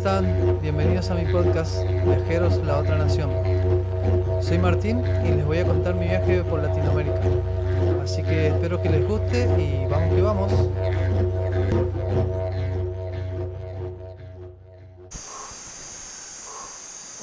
[0.00, 0.58] están?
[0.62, 1.74] Bienvenidos a mi podcast
[2.06, 3.30] Viajeros La Otra Nación.
[4.42, 7.20] Soy Martín y les voy a contar mi viaje por Latinoamérica.
[8.02, 10.52] Así que espero que les guste y vamos que vamos.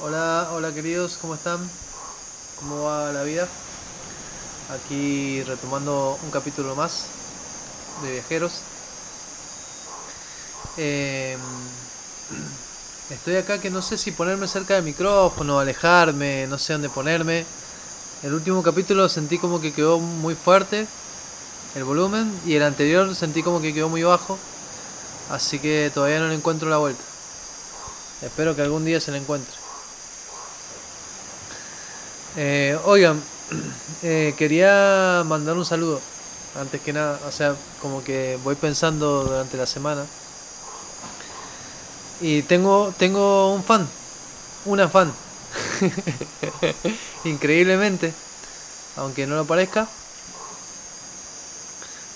[0.00, 1.58] Hola, hola queridos, ¿cómo están?
[2.60, 3.48] ¿Cómo va la vida?
[4.70, 7.08] Aquí retomando un capítulo más
[8.04, 8.62] de viajeros.
[10.76, 11.40] Em,
[13.10, 17.44] estoy acá que no sé si ponerme cerca del micrófono, alejarme, no sé dónde ponerme.
[18.22, 20.86] El último capítulo sentí como que quedó muy fuerte
[21.74, 24.38] el volumen y el anterior sentí como que quedó muy bajo.
[25.30, 27.02] Así que todavía no le encuentro la vuelta.
[28.22, 29.54] Espero que algún día se le encuentre.
[32.36, 33.22] Eh, oigan,
[34.02, 36.00] eh, quería mandar un saludo.
[36.58, 40.04] Antes que nada, o sea, como que voy pensando durante la semana.
[42.20, 43.88] Y tengo, tengo un fan,
[44.64, 45.12] una fan.
[47.24, 48.12] Increíblemente,
[48.96, 49.86] aunque no lo parezca.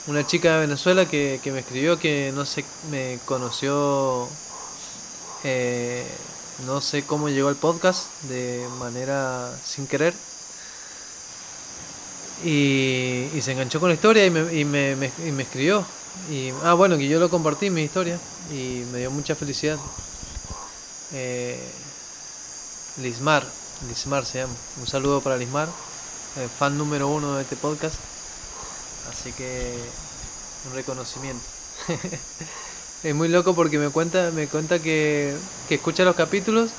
[0.09, 4.29] Una chica de Venezuela que, que me escribió que no sé, me conoció,
[5.45, 6.05] eh,
[6.67, 10.15] no sé cómo llegó al podcast de manera sin querer.
[12.45, 15.85] Y, y se enganchó con la historia y me, y me, me, y me escribió.
[16.29, 18.19] Y, ah, bueno, que yo lo compartí mi historia
[18.51, 19.79] y me dio mucha felicidad.
[21.13, 21.61] Eh,
[23.01, 23.47] Lismar,
[23.89, 24.55] Lismar se llama.
[24.81, 25.69] Un saludo para Lismar,
[26.37, 27.97] eh, fan número uno de este podcast.
[29.11, 29.75] Así que
[30.69, 31.45] un reconocimiento.
[33.03, 35.37] es muy loco porque me cuenta, me cuenta que,
[35.69, 36.71] que escucha los capítulos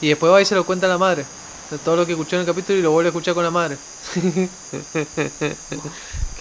[0.00, 1.24] y después va y se lo cuenta a la madre.
[1.84, 3.76] Todo lo que escuchó en el capítulo y lo vuelve a escuchar con la madre.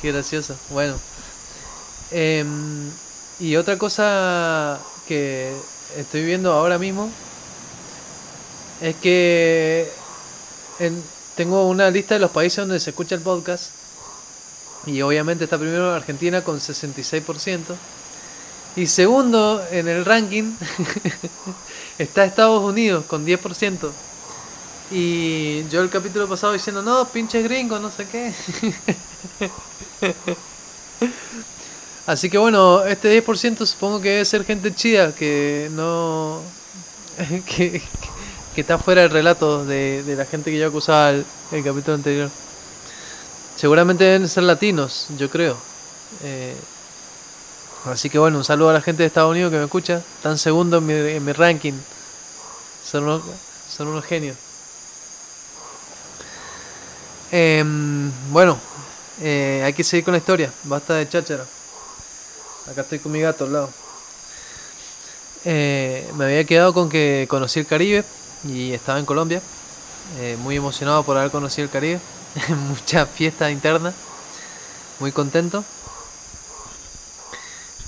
[0.02, 0.56] Qué gracioso.
[0.70, 0.96] Bueno.
[2.12, 2.92] Em,
[3.39, 5.53] y otra cosa que
[5.98, 7.09] estoy viendo ahora mismo
[8.81, 9.90] es que
[11.36, 13.72] tengo una lista de los países donde se escucha el podcast.
[14.85, 17.75] Y obviamente está primero Argentina con 66%.
[18.75, 20.56] Y segundo en el ranking
[21.97, 23.91] está Estados Unidos con 10%.
[24.91, 28.34] Y yo el capítulo pasado diciendo, no, pinches gringos, no sé qué.
[32.06, 36.41] Así que bueno, este 10% supongo que debe ser gente chida, que no...
[37.46, 37.81] que,
[38.56, 42.30] está fuera del relato de, la gente que yo acusaba el, el capítulo anterior.
[43.56, 45.58] Seguramente deben ser latinos, yo creo.
[46.24, 46.56] Eh,
[47.86, 50.02] así que bueno, un saludo a la gente de Estados Unidos que me escucha.
[50.18, 51.74] Están segundo en mi, en mi ranking.
[52.84, 53.22] Son unos,
[53.70, 54.38] son unos genios.
[57.31, 57.64] Eh,
[58.31, 58.58] bueno,
[59.22, 60.52] eh, hay que seguir con la historia.
[60.64, 61.46] Basta de cháchara.
[62.69, 63.69] Acá estoy con mi gato al lado.
[65.46, 68.06] Eh, me había quedado con que conocí el Caribe
[68.47, 69.41] y estaba en Colombia.
[70.19, 72.00] Eh, muy emocionado por haber conocido el Caribe.
[72.69, 73.94] Mucha fiesta interna.
[75.00, 75.66] Muy contento.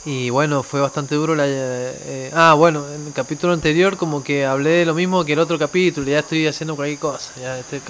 [0.03, 1.45] Y bueno, fue bastante duro la...
[1.47, 5.39] Eh, ah, bueno, en el capítulo anterior como que hablé de lo mismo que el
[5.39, 6.05] otro capítulo.
[6.07, 7.31] Ya estoy haciendo cualquier cosa.
[7.39, 7.81] Ya este,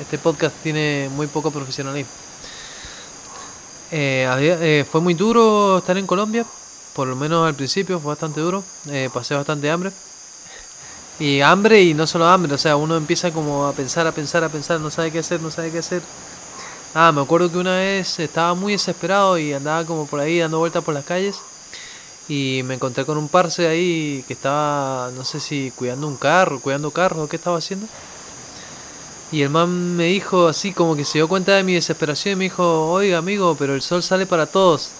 [0.00, 2.10] este podcast tiene muy poco profesionalismo.
[3.94, 6.46] Eh, eh, fue muy duro estar en Colombia,
[6.94, 9.92] por lo menos al principio fue bastante duro, eh, pasé bastante hambre.
[11.20, 14.42] Y hambre y no solo hambre, o sea, uno empieza como a pensar, a pensar,
[14.44, 16.00] a pensar, no sabe qué hacer, no sabe qué hacer.
[16.94, 20.58] Ah, me acuerdo que una vez estaba muy desesperado y andaba como por ahí dando
[20.58, 21.36] vueltas por las calles
[22.28, 26.60] y me encontré con un parce ahí que estaba, no sé si cuidando un carro,
[26.60, 27.86] cuidando carro, ¿qué estaba haciendo?
[29.32, 32.36] Y el man me dijo así como que se dio cuenta de mi desesperación y
[32.36, 34.90] me dijo, oiga amigo, pero el sol sale para todos.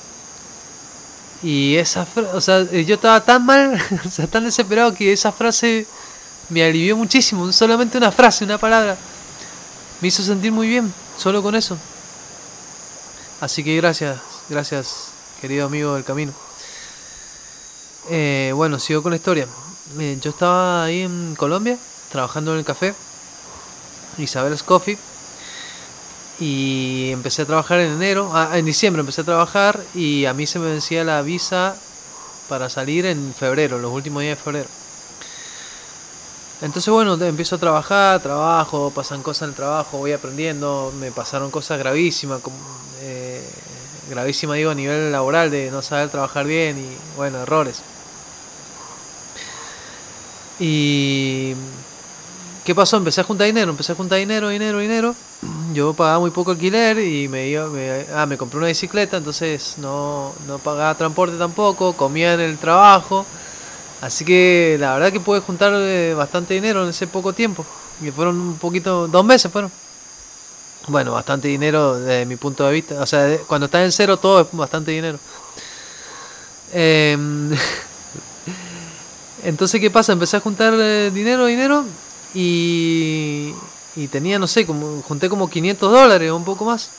[1.43, 5.33] Y esa frase, o sea, yo estaba tan mal, o sea, tan desesperado que esa
[5.33, 5.87] frase
[6.49, 7.53] me alivió muchísimo.
[7.53, 8.97] Solamente una frase, una palabra.
[10.01, 11.77] Me hizo sentir muy bien, solo con eso.
[13.41, 14.19] Así que gracias,
[14.49, 15.09] gracias,
[15.43, 16.33] querido amigo del camino.
[18.09, 19.47] Eh, bueno, sigo con la historia.
[19.99, 21.77] Eh, yo estaba ahí en Colombia,
[22.11, 22.95] trabajando en el café.
[24.19, 24.99] Isabel's Coffee.
[26.41, 30.47] Y empecé a trabajar en enero, ah, en diciembre empecé a trabajar y a mí
[30.47, 31.77] se me vencía la visa
[32.49, 34.69] para salir en febrero, los últimos días de febrero.
[36.63, 41.51] Entonces bueno, empiezo a trabajar, trabajo, pasan cosas en el trabajo, voy aprendiendo, me pasaron
[41.51, 42.57] cosas gravísimas, como,
[43.01, 43.45] eh,
[44.09, 47.83] gravísimas digo a nivel laboral de no saber trabajar bien y bueno, errores.
[50.61, 51.55] Y
[52.65, 52.97] ¿Qué pasó?
[52.97, 55.15] Empecé a juntar dinero, empecé a juntar dinero, dinero, dinero.
[55.73, 59.75] Yo pagaba muy poco alquiler y me iba, me, ah, me compré una bicicleta, entonces
[59.79, 63.27] no, no pagaba transporte tampoco, comía en el trabajo
[64.03, 67.65] Así que la verdad que pude juntar eh, bastante dinero en ese poco tiempo.
[68.03, 69.71] Que fueron un poquito, dos meses fueron.
[70.89, 73.01] Bueno, bastante dinero desde mi punto de vista.
[73.01, 75.21] O sea, cuando estás en cero todo es bastante dinero.
[76.73, 77.53] Em,
[79.45, 80.15] entonces, ¿qué pasa?
[80.15, 81.85] Empecé a juntar eh, dinero, dinero.
[82.35, 83.55] Y,
[84.11, 86.91] tenía, no sé, como, junté como 500 dólares o un poco más.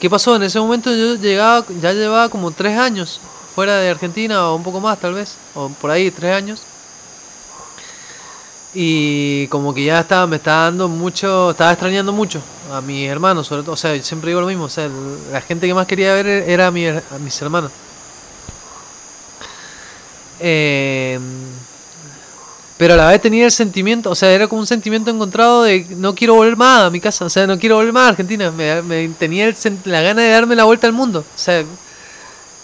[0.00, 0.36] ¿Qué pasó?
[0.36, 3.20] En ese momento yo llegaba, ya llevaba como 3 años
[3.54, 6.62] fuera de Argentina o un poco más tal vez, o por ahí 3 años.
[8.74, 13.46] Y como que ya estaba, me estaba dando mucho, estaba extrañando mucho a mis hermanos,
[13.46, 14.90] sobre todo, o sea, siempre digo lo mismo, o sea,
[15.32, 17.72] la gente que más quería ver era a, mi, a mis hermanos.
[20.40, 21.18] Eh,
[22.78, 25.86] pero a la vez tenía el sentimiento, o sea, era como un sentimiento encontrado de
[25.96, 28.50] no quiero volver más a mi casa, o sea, no quiero volver más a Argentina.
[28.50, 29.52] Me, tenía
[29.84, 31.64] la gana de darme la vuelta al mundo, o sea,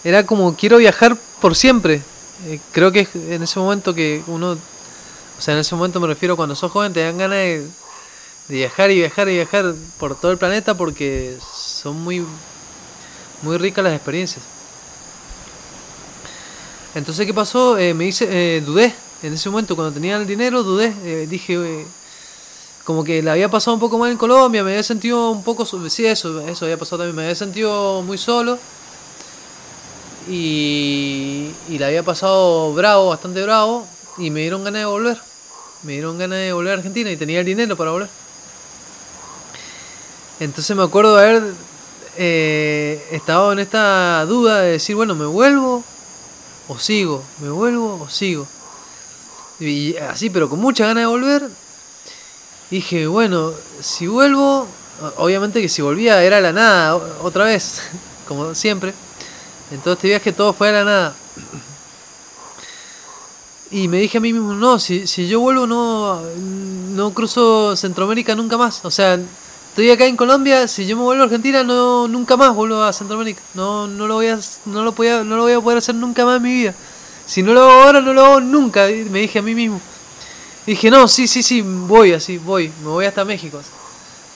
[0.03, 2.01] era como quiero viajar por siempre.
[2.45, 6.35] Eh, creo que en ese momento que uno, o sea, en ese momento me refiero
[6.35, 7.67] cuando sos joven, te dan ganas de,
[8.49, 12.23] viajar y viajar y viajar por todo el planeta porque son muy,
[13.41, 14.43] muy ricas las experiencias.
[16.93, 17.79] Entonces, ¿qué pasó?
[17.79, 21.53] Eh, me hice, eh, dudé en ese momento cuando tenía el dinero dudé, eh, dije,
[21.53, 21.87] eh,
[22.83, 25.65] como que le había pasado un poco mal en Colombia, me había sentido un poco,
[25.65, 28.59] sí, eso, eso había pasado también, me había sentido muy solo
[30.27, 33.87] y, y le había pasado bravo, bastante bravo
[34.17, 35.17] y me dieron ganas de volver,
[35.83, 38.09] me dieron ganas de volver a Argentina y tenía el dinero para volver.
[40.41, 41.43] Entonces me acuerdo haber
[42.17, 45.83] eh, estado en esta duda de decir, bueno, me vuelvo
[46.67, 48.45] o sigo, me vuelvo o sigo.
[49.59, 51.49] Y así, pero con mucha ganas de volver.
[52.69, 53.51] Dije, bueno,
[53.81, 54.67] si vuelvo,
[55.17, 57.81] obviamente que si volvía era la nada, otra vez,
[58.27, 58.93] como siempre.
[59.71, 61.15] Entonces este viaje todo fue a la nada.
[63.71, 66.21] Y me dije a mí mismo, no, si, si yo vuelvo no,
[66.93, 68.85] no cruzo Centroamérica nunca más.
[68.85, 69.19] O sea,
[69.69, 72.93] estoy acá en Colombia, si yo me vuelvo a Argentina, no, nunca más vuelvo a
[72.93, 73.41] Centroamérica.
[73.55, 76.37] No, no lo voy a, no lo no lo voy a poder hacer nunca más
[76.37, 76.75] en mi vida.
[77.25, 79.79] Si no lo hago ahora, no lo hago nunca, me dije a mí mismo.
[80.65, 83.61] dije, no, sí, sí, sí, voy así, voy, me voy hasta México.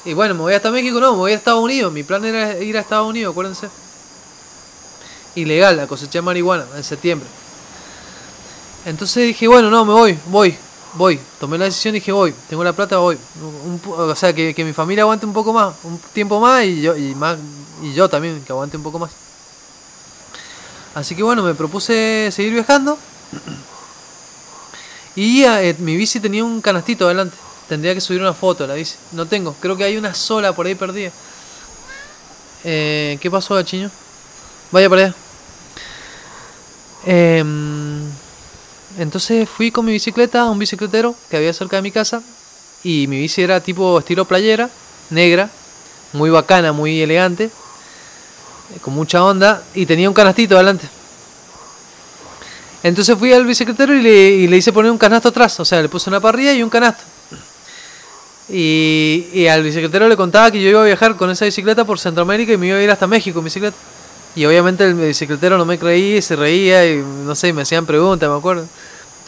[0.06, 1.92] Y bueno, me voy hasta México, no, me voy a Estados Unidos.
[1.92, 3.70] Mi plan era ir a Estados Unidos, acuérdense.
[5.36, 7.28] Ilegal, a cosechar marihuana en septiembre.
[8.86, 10.56] Entonces dije, bueno, no, me voy, voy,
[10.94, 11.20] voy.
[11.42, 13.18] Tomé la decisión y dije, voy, tengo la plata, voy.
[13.86, 16.96] o sea, que, que, mi familia aguante un poco más, un tiempo más y yo,
[16.96, 17.38] y más,
[17.84, 19.27] y yo también, que aguante un poco más.
[20.96, 22.98] Así que bueno, me propuse seguir viajando.
[25.16, 27.36] Y eh, mi bici tenía un canastito adelante.
[27.68, 28.96] Tendría que subir una foto a la bici.
[29.14, 31.12] No tengo, creo que hay una sola por ahí perdida.
[32.64, 33.90] Eh, ¿Qué pasó, chiño?
[34.72, 35.16] Vaya para allá.
[37.06, 38.02] Em,
[39.00, 42.22] entonces fui con mi bicicleta a un bicicletero que había cerca de mi casa.
[42.84, 44.70] Y mi bici era tipo estilo playera,
[45.10, 45.50] negra,
[46.14, 47.50] muy bacana, muy elegante.
[48.76, 50.88] Eh, con mucha onda, y tenía un canastito adelante.
[52.84, 55.90] Entonces fui al bicicletero y le, le hice poner un canasto atrás, o sea, le
[55.90, 57.04] puse una parrilla y un canasto.
[58.50, 62.00] Y, y, al bicicletero le contaba que yo iba a viajar con esa bicicleta por
[62.00, 63.76] Centroamérica y me iba a ir hasta México en bicicleta.
[64.36, 68.30] Y obviamente el bicicletero no me creía, se reía y no sé, me hacían preguntas,
[68.30, 68.66] me acuerdo.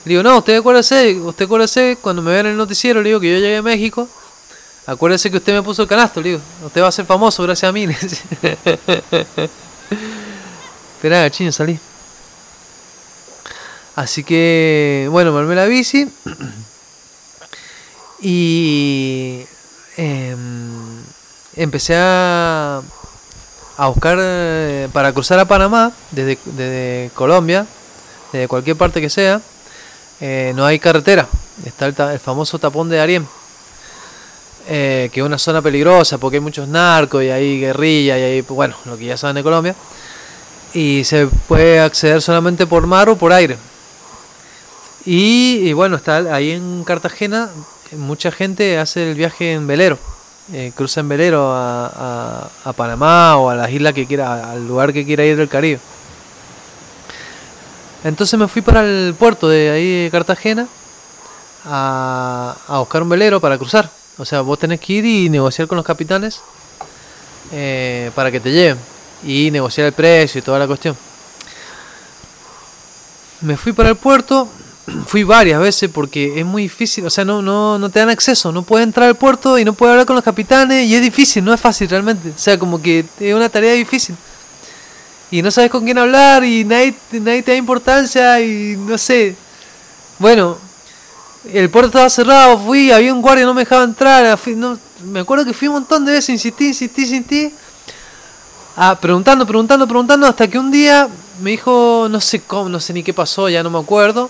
[0.05, 3.19] Le digo, no, usted acuérdese, usted acuérdese, cuando me vean en el noticiero, le digo
[3.19, 4.07] que yo llegué a México
[4.89, 6.41] Acuérdese que usted me puso el canasto, le digo.
[6.65, 7.84] Usted va a ser famoso gracias a mí.
[10.96, 11.79] Espera, chino, salí.
[13.96, 16.12] Así que, bueno, me armé la bici.
[18.19, 19.46] Y
[19.96, 21.03] em,
[21.55, 22.81] empecé a,
[23.77, 27.67] a buscar eh, para cruzar a Panamá desde, desde, Colombia,
[28.31, 29.39] desde cualquier parte que sea.
[30.19, 31.27] Eh, no hay carretera.
[31.63, 33.27] Está el, el famoso tapón de Darien
[34.71, 38.41] eh, que es una zona peligrosa porque hay muchos narcos y hay guerrilla y hay,
[38.41, 39.73] bueno, lo que ya saben de Colombia.
[40.75, 43.57] Y se puede acceder solamente por mar o por aire.
[45.05, 47.49] Y, bueno, está ahí en Cartagena,
[47.93, 49.97] mucha gente hace el viaje en velero.
[50.53, 54.93] Eh, cruza en velero a, a, Panamá o a las islas que quiera, al lugar
[54.93, 55.79] que quiera ir del Caribe.
[58.03, 60.67] Entonces me fui para el puerto de ahí de Cartagena
[61.65, 63.98] a, a buscar un velero para cruzar.
[64.19, 66.41] O sea, vos tenés que ir y negociar con los capitanes
[67.53, 68.77] eh, para que te lleven.
[69.25, 70.95] Y negociar el precio y toda la cuestión.
[73.41, 74.49] Me fui para el puerto,
[75.07, 78.51] fui varias veces porque es muy difícil, o sea, no, no, no te dan acceso,
[78.51, 81.43] no puedes entrar al puerto y no puedes hablar con los capitanes y es difícil,
[81.43, 82.29] no es fácil realmente.
[82.29, 84.17] O sea, como que es una tarea difícil.
[85.31, 89.38] y no sabes con quién hablar y nadie, nadie te da importancia y no sé.
[90.17, 90.57] Bueno,
[91.46, 94.38] el puerto estaba cerrado, fui, había un guardia, no me dejaba entrar.
[94.55, 97.53] no, me acuerdo que fui un montón de veces, insistí, insistí, insistí.
[98.75, 101.08] Ah, preguntando, preguntando, preguntando, hasta que un día
[101.41, 104.29] me dijo, no sé cómo, no sé ni qué pasó, ya no me acuerdo.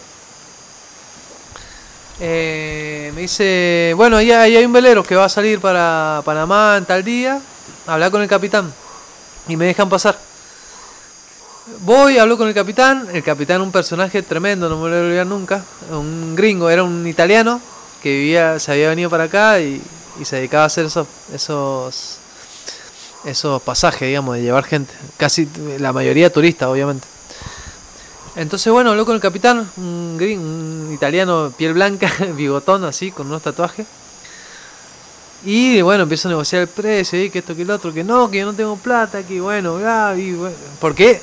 [2.20, 6.76] Eh, me dice, bueno, ahí, ahí hay un velero que va a salir para Panamá
[6.78, 7.42] en tal día.
[7.88, 8.72] Hablar con el capitán.
[9.48, 10.29] Y me dejan pasar.
[11.82, 13.08] Voy, hablo con el capitán.
[13.14, 15.64] El capitán, un personaje tremendo, no me lo voy a olvidar nunca.
[15.92, 17.62] Un gringo, era un italiano
[18.02, 19.82] que vivía, se había venido para acá y,
[20.24, 22.18] se dedicaba a hacer esos, esos,
[23.24, 24.94] esos pasajes, digamos, de llevar gente.
[25.18, 25.48] Casi
[25.80, 27.08] la mayoría turistas, obviamente.
[28.36, 33.28] Entonces, bueno, habló con el capitán, un, gringo, un italiano, piel blanca, bigotón, así, con
[33.28, 33.86] unos tatuajes.
[35.46, 38.30] Y bueno, empiezo a negociar el precio, y que esto, que el otro, que no,
[38.30, 40.56] que yo no tengo plata, que bueno, ya, y bueno.
[40.82, 41.22] ¿Por qué?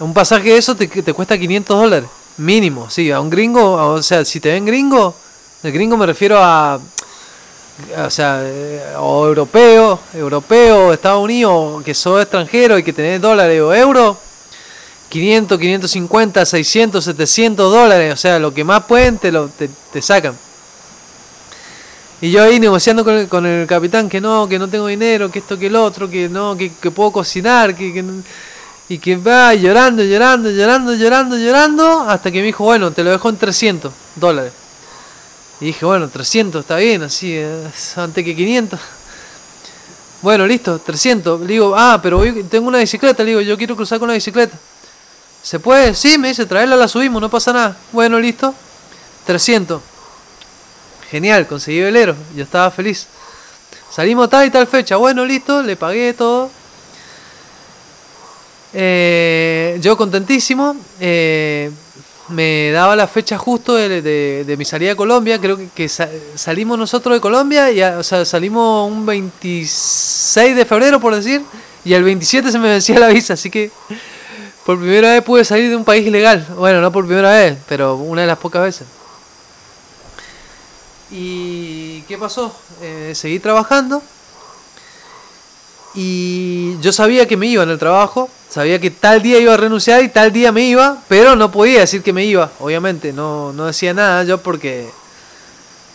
[0.00, 2.08] Un pasaje de eso te, te cuesta 500 dólares.
[2.36, 3.10] Mínimo, sí.
[3.10, 5.14] A un gringo, o sea, si te ven gringo,
[5.62, 6.78] el gringo me refiero a.
[7.96, 13.60] O sea, eh, o europeo, europeo, Estados Unidos, que sos extranjero y que tenés dólares
[13.60, 14.16] o euros.
[15.08, 18.12] 500, 550, 600, 700 dólares.
[18.12, 20.34] O sea, lo que más pueden te, lo, te, te sacan.
[22.20, 25.30] Y yo ahí negociando con el, con el capitán que no, que no tengo dinero,
[25.30, 28.04] que esto, que el otro, que no, que, puedo cocinar, que, que
[28.88, 33.10] y que va llorando, llorando, llorando, llorando, llorando, hasta que me dijo, bueno, te lo
[33.10, 34.52] dejo en 300 dólares.
[35.60, 37.38] Y dije, bueno, 300 está bien, así,
[37.96, 38.80] antes que 500.
[40.22, 41.40] Bueno, listo, 300.
[41.40, 44.14] Le digo, ah, pero hoy tengo una bicicleta, le digo, yo quiero cruzar con la
[44.14, 44.56] bicicleta.
[45.42, 45.94] ¿Se puede?
[45.94, 47.76] Sí, me dice, traerla, la subimos, no pasa nada.
[47.92, 48.54] Bueno, listo,
[49.26, 49.82] 300.
[51.10, 53.06] Genial, conseguí velero, yo estaba feliz.
[53.90, 56.50] Salimos tal y tal fecha, bueno, listo, le pagué todo
[58.72, 60.76] eh, yo contentísimo.
[61.00, 61.70] Eh,
[62.28, 65.40] me daba la fecha justo de, mi salida a Colombia.
[65.40, 71.14] Creo que, salimos nosotros de Colombia, y, o sea, salimos un 26 de febrero, por
[71.14, 71.42] decir,
[71.84, 73.70] y el 27 se me vencía la visa, así que
[74.66, 76.46] por primera vez pude salir de un país ilegal.
[76.56, 78.86] Bueno, no por primera vez, pero una de las pocas veces.
[81.10, 82.54] ¿Y qué pasó?
[82.82, 84.02] Eh, seguí trabajando.
[86.00, 89.56] Y yo sabía que me iba en el trabajo, sabía que tal día iba a
[89.56, 93.52] renunciar y tal día me iba, pero no podía decir que me iba, obviamente, no,
[93.52, 94.88] no decía nada yo porque,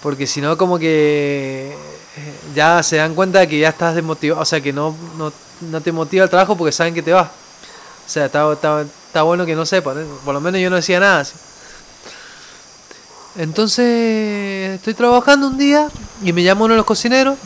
[0.01, 1.72] porque si no como que
[2.17, 5.79] eh, ya se dan cuenta de que ya estás desmotivado, o sea que no, no,
[5.79, 7.29] te motiva el trabajo porque saben que te vas.
[8.05, 10.05] O sea, está, está, bueno que no sepan, ¿eh?
[10.25, 11.25] por lo menos yo no decía nada.
[13.38, 15.88] Entonces estoy trabajando un día
[16.22, 17.38] y me llama uno de los cocineros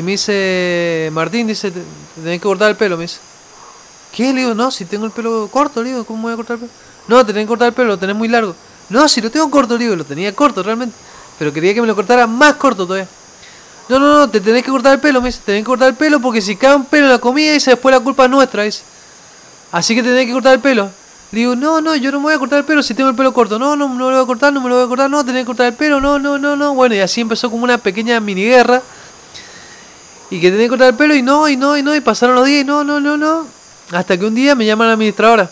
[0.00, 1.82] y me dice, Martín, dice, te,
[2.14, 3.18] tenés que cortar el pelo, me dice.
[4.10, 4.32] ¿Qué?
[4.32, 6.72] Le digo, no, si tengo el pelo corto, digo, ¿cómo voy a cortar el pelo?
[7.06, 8.54] No, te tenés que cortar el pelo, lo tenés muy largo.
[8.88, 10.96] No, si lo tengo corto, le digo, lo tenía corto realmente.
[11.38, 13.06] Pero quería que me lo cortara más corto todavía.
[13.90, 15.96] No, no, no, te tenés que cortar el pelo, me dice, tenés que cortar el
[15.96, 18.62] pelo porque si cae un pelo en la comida, dice, después la culpa es nuestra,
[18.62, 18.82] dice.
[19.70, 20.88] Así que tenés que cortar el pelo.
[21.30, 23.16] Le digo, no, no, yo no me voy a cortar el pelo si tengo el
[23.16, 23.58] pelo corto.
[23.58, 25.22] No, no, no me lo voy a cortar, no me lo voy a cortar, no,
[25.26, 26.74] tenés que cortar el pelo, no, no, no, no.
[26.74, 28.80] Bueno, y así empezó como una pequeña mini guerra
[30.30, 32.36] y que tenía que cortar el pelo y no, y no, y no, y pasaron
[32.36, 33.46] los días y no, no, no, no.
[33.90, 35.50] Hasta que un día me llama la administradora.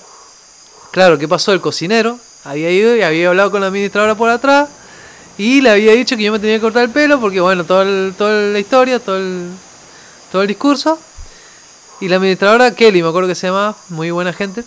[0.92, 1.52] Claro, ¿qué pasó?
[1.52, 4.68] El cocinero había ido y había hablado con la administradora por atrás
[5.36, 8.12] y le había dicho que yo me tenía que cortar el pelo porque, bueno, todo
[8.12, 9.50] toda la historia, todo el,
[10.30, 10.98] todo el discurso.
[12.00, 14.62] Y la administradora, Kelly, me acuerdo que se llamaba, muy buena gente,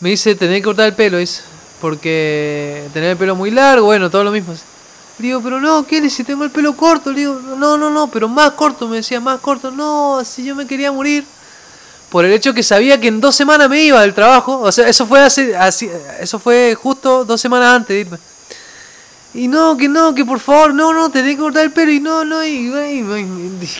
[0.00, 1.42] me dice, tenés que cortar el pelo, dice,
[1.80, 4.54] porque tener el pelo muy largo, bueno, todo lo mismo.
[5.18, 7.10] Digo, pero no, Kelly, si tengo el pelo corto.
[7.10, 8.86] Le digo, no, no, no, pero más corto.
[8.88, 9.70] Me decía, más corto.
[9.70, 11.24] No, si yo me quería morir.
[12.10, 14.60] Por el hecho que sabía que en dos semanas me iba del trabajo.
[14.60, 18.18] O sea, eso fue hace, así, eso fue justo dos semanas antes de irme.
[19.34, 21.90] Y no, que no, que por favor, no, no, tenés que cortar el pelo.
[21.90, 22.70] Y no, no, y,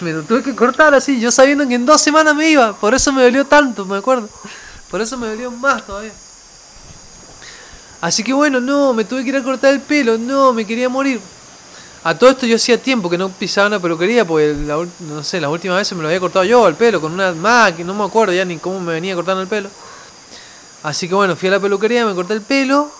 [0.02, 1.20] me lo tuve que cortar así.
[1.20, 2.74] Yo sabiendo que en dos semanas me iba.
[2.74, 4.28] Por eso me dolió tanto, me acuerdo.
[4.90, 6.12] Por eso me dolió más todavía.
[8.06, 10.88] Así que bueno, no, me tuve que ir a cortar el pelo, no, me quería
[10.88, 11.20] morir.
[12.04, 14.54] A todo esto yo hacía tiempo que no pisaba una peluquería, porque
[15.00, 17.84] no sé, las últimas veces me lo había cortado yo el pelo con una máquina,
[17.88, 19.68] no me acuerdo ya ni cómo me venía cortando el pelo.
[20.84, 22.92] Así que bueno, fui a la peluquería, me corté el pelo.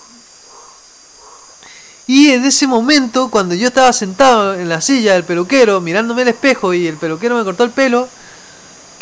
[2.08, 6.28] Y en ese momento, cuando yo estaba sentado en la silla del peluquero, mirándome al
[6.28, 8.08] espejo y el peluquero me cortó el pelo,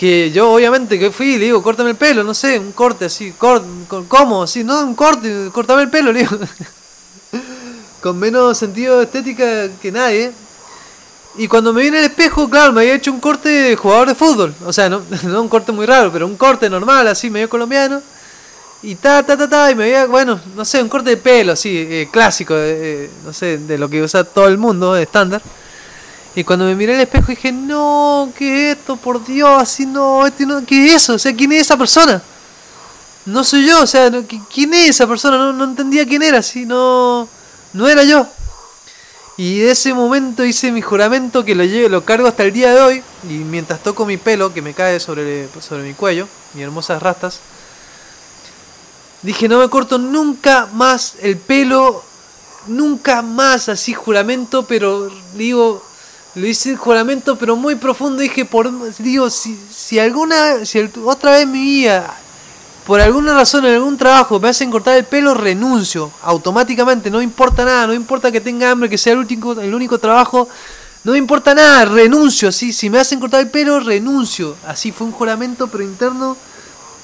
[0.04, 3.06] que yo obviamente que fui y le digo, córtame el pelo, no sé, un corte
[3.06, 3.64] así, cort,
[4.06, 4.42] ¿cómo?
[4.42, 6.37] Así, no, un corte, cortame el pelo, le digo.
[8.02, 10.30] Con menos sentido estética que nadie.
[11.38, 14.08] Y cuando me vi en el espejo, claro, me había hecho un corte de jugador
[14.08, 14.54] de fútbol.
[14.66, 18.02] O sea, no, no un corte muy raro, pero un corte normal, así, medio colombiano.
[18.82, 21.52] Y ta, ta, ta, ta, y me veía, bueno, no sé, un corte de pelo,
[21.52, 25.40] así, eh, clásico, eh, no sé, de lo que usa todo el mundo, estándar.
[26.37, 28.97] Y cuando me miré el espejo dije, no, ¿qué es esto?
[28.97, 31.14] Por Dios, así no, este no, ¿qué es eso?
[31.14, 32.21] O sea, ¿quién es esa persona?
[33.26, 34.11] No soy yo, o sea,
[34.53, 35.38] ¿quién es esa persona?
[35.38, 37.29] No, no entendía quién era, así, no,
[37.73, 38.26] no era yo.
[39.37, 42.73] Y de ese momento hice mi juramento que lo, llevo, lo cargo hasta el día
[42.73, 43.03] de hoy.
[43.29, 47.41] Y mientras toco mi pelo, que me cae sobre, sobre mi cuello, mis hermosas rastas,
[49.23, 52.05] dije, no me corto nunca más el pelo,
[52.67, 55.83] nunca más así juramento, pero digo,
[56.35, 58.23] lo hice juramento, pero muy profundo.
[58.23, 62.19] Dije, por, digo, si, si alguna, si otra vez mi vida
[62.87, 67.64] por alguna razón en algún trabajo me hacen cortar el pelo, renuncio automáticamente, no importa
[67.64, 70.49] nada, no importa que tenga hambre, que sea el único, el único trabajo,
[71.03, 74.57] no me importa nada, renuncio, así, si me hacen cortar el pelo, renuncio.
[74.67, 76.37] Así fue un juramento, pero interno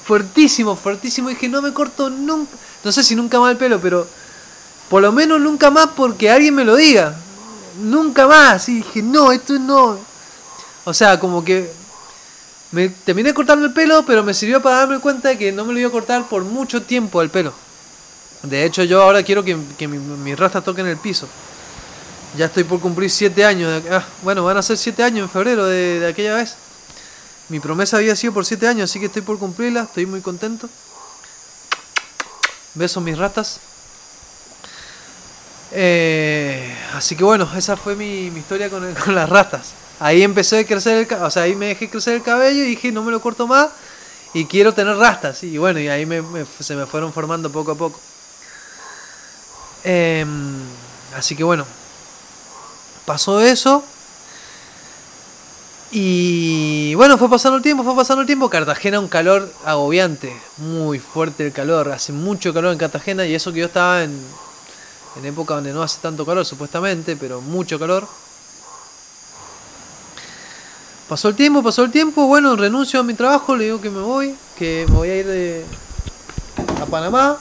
[0.05, 2.51] fuertísimo, fuertísimo, dije, no me corto nunca,
[2.83, 4.07] no sé si nunca más el pelo, pero
[4.87, 7.15] por lo menos nunca más porque alguien me lo diga.
[7.81, 9.97] Nunca más, y dije, no, esto no.
[10.83, 11.71] O sea, como que
[12.71, 15.73] me terminé cortando el pelo, pero me sirvió para darme cuenta de que no me
[15.73, 17.53] lo iba a cortar por mucho tiempo el pelo.
[18.43, 21.27] De hecho, yo ahora quiero que, que mi, mi rasta toque en el piso.
[22.37, 23.83] Ya estoy por cumplir 7 años.
[23.91, 26.55] ah, bueno, van a ser 7 años en febrero de, de, aquella vez.
[27.49, 29.81] Mi promesa había sido por 7 años, así que estoy por cumplirla.
[29.81, 30.69] Estoy muy contento.
[32.73, 33.59] Besos mis ratas.
[35.71, 39.73] Eh, así que bueno, esa fue mi, historia con, con las ratas.
[39.99, 42.91] Ahí empecé a crecer el o sea, ahí me dejé crecer el cabello y dije,
[42.91, 43.69] no me lo corto más
[44.33, 45.43] y quiero tener rastas.
[45.43, 46.23] Y bueno, y ahí me,
[46.59, 47.99] se me fueron formando poco a poco.
[49.83, 50.25] Eh,
[51.15, 51.65] así que bueno,
[53.05, 53.83] pasó eso.
[55.93, 58.49] Y bueno, fue pasando el tiempo, fue pasando el tiempo.
[58.49, 63.51] Cartagena un calor agobiante, muy fuerte el calor, hace mucho calor en Cartagena y eso
[63.51, 64.17] que yo estaba en,
[65.17, 68.07] en época donde no hace tanto calor supuestamente, pero mucho calor.
[71.07, 73.99] Pasó el tiempo, pasó el tiempo, bueno, renuncio a mi trabajo, le digo que me
[73.99, 75.65] voy, que me voy a ir de,
[76.81, 77.37] a Panamá.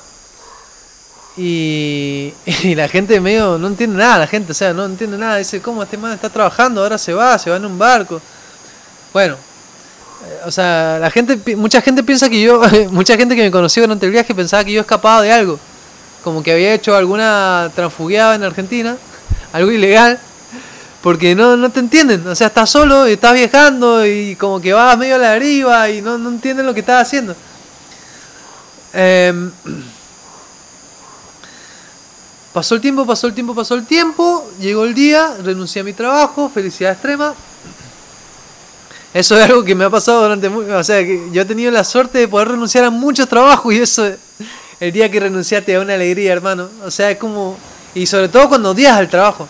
[1.36, 5.36] Y, y, la gente medio no entiende nada, la gente, o sea, no entiende nada,
[5.36, 6.82] dice, ¿cómo este man está trabajando?
[6.82, 8.20] Ahora se va, se va en un barco.
[9.12, 9.36] Bueno,
[10.26, 13.84] eh, o sea, la gente, mucha gente piensa que yo, mucha gente que me conoció
[13.84, 15.60] durante el viaje pensaba que yo escapaba de algo,
[16.22, 18.96] como que había hecho alguna transfugiada en Argentina,
[19.52, 20.18] algo ilegal,
[21.02, 24.72] porque no, no te entienden, o sea, estás solo y estás viajando y como que
[24.72, 27.34] vas medio a la deriva y no, no entienden lo que estás haciendo.
[28.92, 29.50] Eh,
[32.52, 35.92] pasó el tiempo, pasó el tiempo, pasó el tiempo, llegó el día, renuncié a mi
[35.92, 37.34] trabajo, felicidad extrema.
[39.12, 41.82] Eso es algo que me ha pasado durante o sea, que yo he tenido la
[41.82, 44.08] suerte de poder renunciar a muchos trabajos y eso
[44.80, 46.68] el día que renunciaste da una alegría, hermano.
[46.84, 47.58] O sea, es como
[47.94, 49.48] y sobre todo cuando odias al trabajo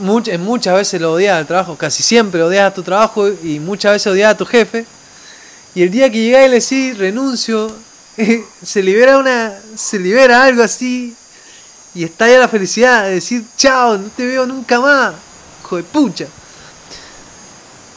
[0.00, 3.92] muchas, muchas veces lo odias al trabajo, casi siempre odias a tu trabajo y muchas
[3.92, 4.86] veces odias a tu jefe.
[5.74, 7.74] Y el día que llega y le decís renuncio,
[8.62, 9.54] se libera una.
[9.74, 11.14] se libera algo así.
[11.94, 15.14] Y está ya la felicidad de decir chao, no te veo nunca más.
[15.62, 16.26] Hijo de pucha.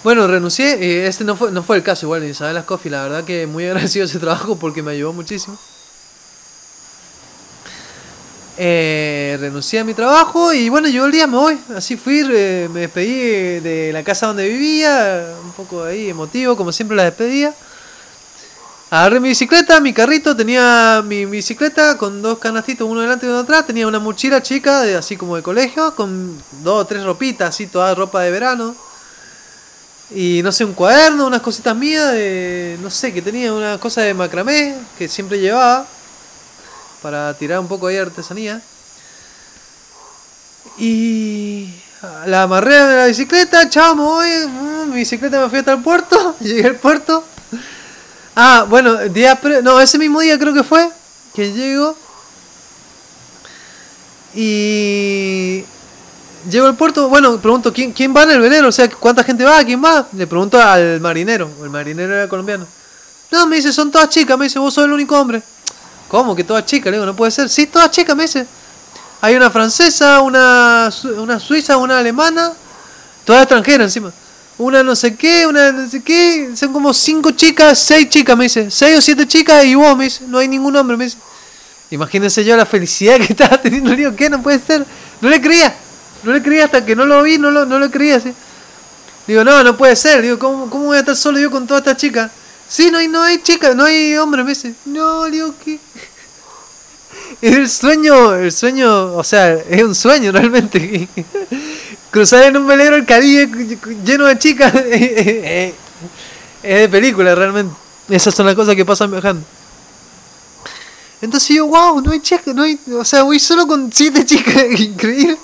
[0.04, 1.08] Bueno, renuncié.
[1.08, 2.92] Este no fue, no fue el caso igual de Isabel Coffee.
[2.92, 5.58] La verdad que muy agradecido ese trabajo porque me ayudó muchísimo
[8.62, 11.58] eh, renuncié a mi trabajo y bueno, llegó el día, me voy.
[11.74, 16.74] Así fui, eh, me despedí de la casa donde vivía, un poco ahí emotivo, como
[16.74, 17.54] siempre la despedía.
[18.90, 23.40] Agarré mi bicicleta, mi carrito, tenía mi, bicicleta con dos canastitos, uno delante y uno
[23.40, 27.50] atrás, tenía una mochila chica, de, así como de colegio, con dos o tres ropitas,
[27.50, 28.76] así toda ropa de verano.
[30.14, 34.02] Y no sé, un cuaderno, unas cositas mías, de, no sé, que tenía una cosa
[34.02, 35.86] de macramé que siempre llevaba
[37.02, 38.62] para tirar un poco ahí de artesanía.
[40.78, 41.74] Y
[42.26, 44.30] la amarré de la bicicleta, chao, me voy.
[44.48, 47.24] Mm, mi bicicleta me fui hasta el puerto, llegué al puerto.
[48.36, 50.90] Ah, bueno, día no, ese mismo día creo que fue
[51.34, 51.96] que llego.
[54.34, 55.64] Y
[56.50, 58.68] llego al puerto, bueno, pregunto, ¿quién, ¿quién va en el velero?
[58.68, 59.64] O sea, ¿cuánta gente va?
[59.64, 60.08] ¿Quién va?
[60.14, 62.66] Le pregunto al marinero, el marinero era colombiano.
[63.32, 65.42] No, me dice, son todas chicas, me dice, vos sos el único hombre.
[66.10, 66.36] ¿Cómo?
[66.36, 67.48] Que todas chicas, digo, no puede ser.
[67.48, 68.46] Sí, todas chicas, me dice.
[69.22, 72.52] Hay una francesa, una, una suiza, una alemana,
[73.24, 74.12] todas extranjeras encima.
[74.58, 76.50] Una no sé qué, una no sé qué.
[76.56, 78.72] Son como cinco chicas, seis chicas, me dice.
[78.72, 80.24] Seis o siete chicas y vos, me dice.
[80.28, 81.18] No hay ningún hombre, me dice.
[81.92, 83.92] Imagínense yo la felicidad que estaba teniendo.
[83.92, 84.30] Le digo, ¿qué?
[84.30, 84.84] No puede ser.
[85.22, 85.76] No le creía.
[86.24, 88.34] No le creía hasta que no lo vi, no lo, no lo creía así.
[89.28, 90.24] Digo, no, no puede ser.
[90.24, 92.32] Digo, ¿cómo, ¿cómo voy a estar solo yo con toda esta chica?
[92.70, 94.44] Sí, no hay, no hay chica, no hay hombre.
[94.44, 95.80] Me dice, no, digo, ¿qué?
[97.42, 101.08] El sueño, el sueño, o sea, es un sueño realmente.
[102.12, 105.74] Cruzar en un velero el Caribe lleno de chicas es
[106.64, 107.74] de película realmente.
[108.10, 109.46] Esas son las cosas que pasan viajando.
[111.22, 114.66] Entonces yo, wow, no hay chicas, no hay, o sea, voy solo con siete chicas,
[114.80, 115.38] increíble.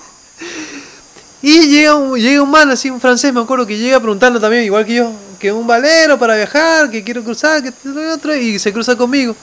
[1.42, 4.64] Y llega un, llega un man así, un francés, me acuerdo que llega preguntando también,
[4.64, 5.12] igual que yo,
[5.46, 7.72] que un valero para viajar, que quiero cruzar, que
[8.12, 9.36] otro, y se cruza conmigo.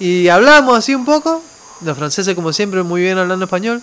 [0.00, 1.42] Y hablamos así un poco,
[1.82, 3.82] los franceses como siempre muy bien hablando español.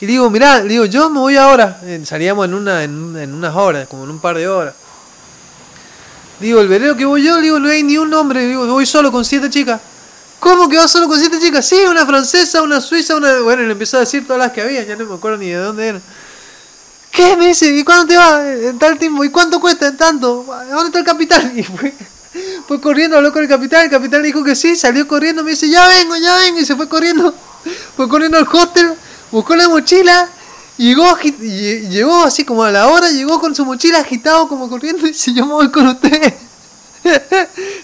[0.00, 1.80] Y digo, mirá, digo, yo me voy ahora.
[2.04, 4.74] Salíamos en, una, en, unas horas, como en un par de horas.
[6.40, 9.10] Digo, el velero que voy yo, digo, no hay ni un hombre, digo, voy solo
[9.10, 9.80] con siete chicas.
[10.38, 11.64] ¿Cómo que vas solo con siete chicas?
[11.66, 13.40] Sí, una francesa, una suiza, una...
[13.40, 15.46] Bueno, y le empezó a decir todas las que había, ya no me acuerdo ni
[15.46, 16.02] de dónde eran.
[17.18, 17.36] ¿Qué?
[17.36, 18.46] Me dice, ¿y cuándo te vas?
[18.46, 19.24] En tal tiempo.
[19.24, 19.88] ¿Y cuánto cuesta?
[19.88, 20.44] En tanto.
[20.70, 21.52] ¿Dónde está el capitán?
[21.58, 21.92] Y fue,
[22.68, 25.50] fue corriendo, habló con el capitán, el capitán le dijo que sí, salió corriendo, me
[25.50, 27.34] dice, ya vengo, ya vengo, y se fue corriendo.
[27.96, 28.94] Fue corriendo al hostel,
[29.32, 30.28] buscó la mochila,
[30.76, 35.10] llegó, llegó así como a la hora, llegó con su mochila agitado como corriendo y
[35.10, 36.34] dice, yo me voy con usted.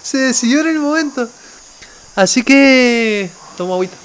[0.01, 1.27] se decidió en el momento.
[2.15, 3.29] Así que...
[3.57, 4.04] Toma agüita.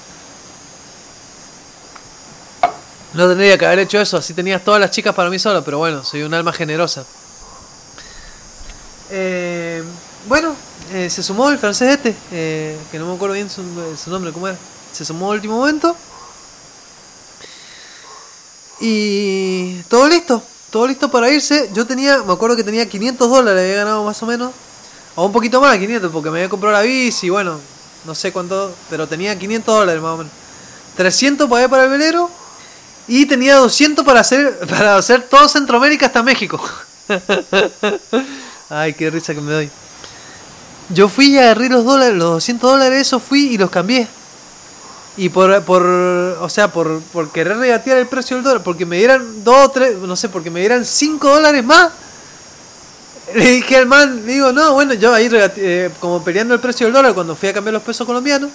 [3.13, 5.79] No tendría que haber hecho eso, así tenías todas las chicas para mí solo, pero
[5.79, 7.03] bueno, soy un alma generosa.
[9.09, 9.83] Eh,
[10.27, 10.55] bueno,
[10.93, 13.61] eh, se sumó el francés este, eh, que no me acuerdo bien su,
[14.09, 14.57] nombre, ¿cómo era?
[14.93, 15.95] Se sumó al último momento.
[18.79, 21.69] Y todo listo, todo listo para irse.
[21.73, 24.53] Yo tenía, me acuerdo que tenía 500 dólares, había ganado más o menos.
[25.15, 27.59] O un poquito más, 500, porque me había comprado la bici, bueno,
[28.05, 30.33] no sé cuánto, pero tenía 500 dólares más o menos.
[30.95, 32.40] 300 pagué para el velero
[33.13, 36.63] y tenía 200 para hacer, para hacer todo Centroamérica hasta México.
[38.69, 39.69] Ay, qué risa que me doy.
[40.93, 44.07] Yo fui y agarré los dólares, los 200 dólares, eso fui y los cambié.
[45.17, 48.97] Y por, por o sea, por, por querer regatear el precio del dólar, porque me
[48.97, 51.91] dieran 2 o 3, no sé, porque me dieran 5 dólares más.
[53.35, 56.93] Le dije al man, digo, no, bueno, yo ahí eh, como peleando el precio del
[56.93, 58.51] dólar cuando fui a cambiar los pesos colombianos.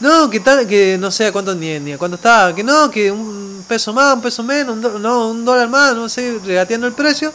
[0.00, 2.90] No, que tal, que no sé a cuánto ni, ni a cuánto estaba, que no,
[2.90, 6.86] que un peso más, un peso menos, un no, un dólar más, no sé, regateando
[6.86, 7.32] el precio.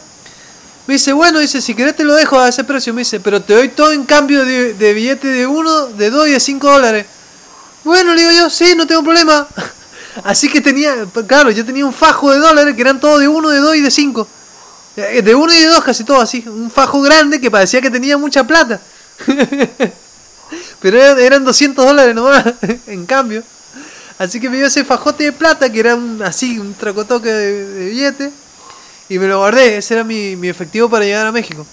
[0.86, 3.40] Me dice, bueno, dice, si querés te lo dejo a ese precio, me dice, pero
[3.40, 6.70] te doy todo en cambio de, de billete de 1, de 2 y de 5
[6.70, 7.06] dólares.
[7.84, 9.46] Bueno, le digo yo, sí, no tengo problema.
[10.24, 10.94] Así que tenía,
[11.26, 13.80] claro, yo tenía un fajo de dólares que eran todos de 1, de 2 y
[13.80, 14.28] de 5.
[14.96, 16.44] Eh, de 1 y de 2 casi todo así.
[16.46, 18.80] Un fajo grande que parecía que tenía mucha plata.
[20.80, 22.44] Pero eran 200 dólares nomás,
[22.86, 23.42] en cambio.
[24.18, 27.66] Así que me dio ese fajote de plata, que era un, así, un tracotoque de,
[27.66, 28.32] de billete.
[29.08, 31.66] Y me lo guardé, ese era mi, mi efectivo para llegar a México.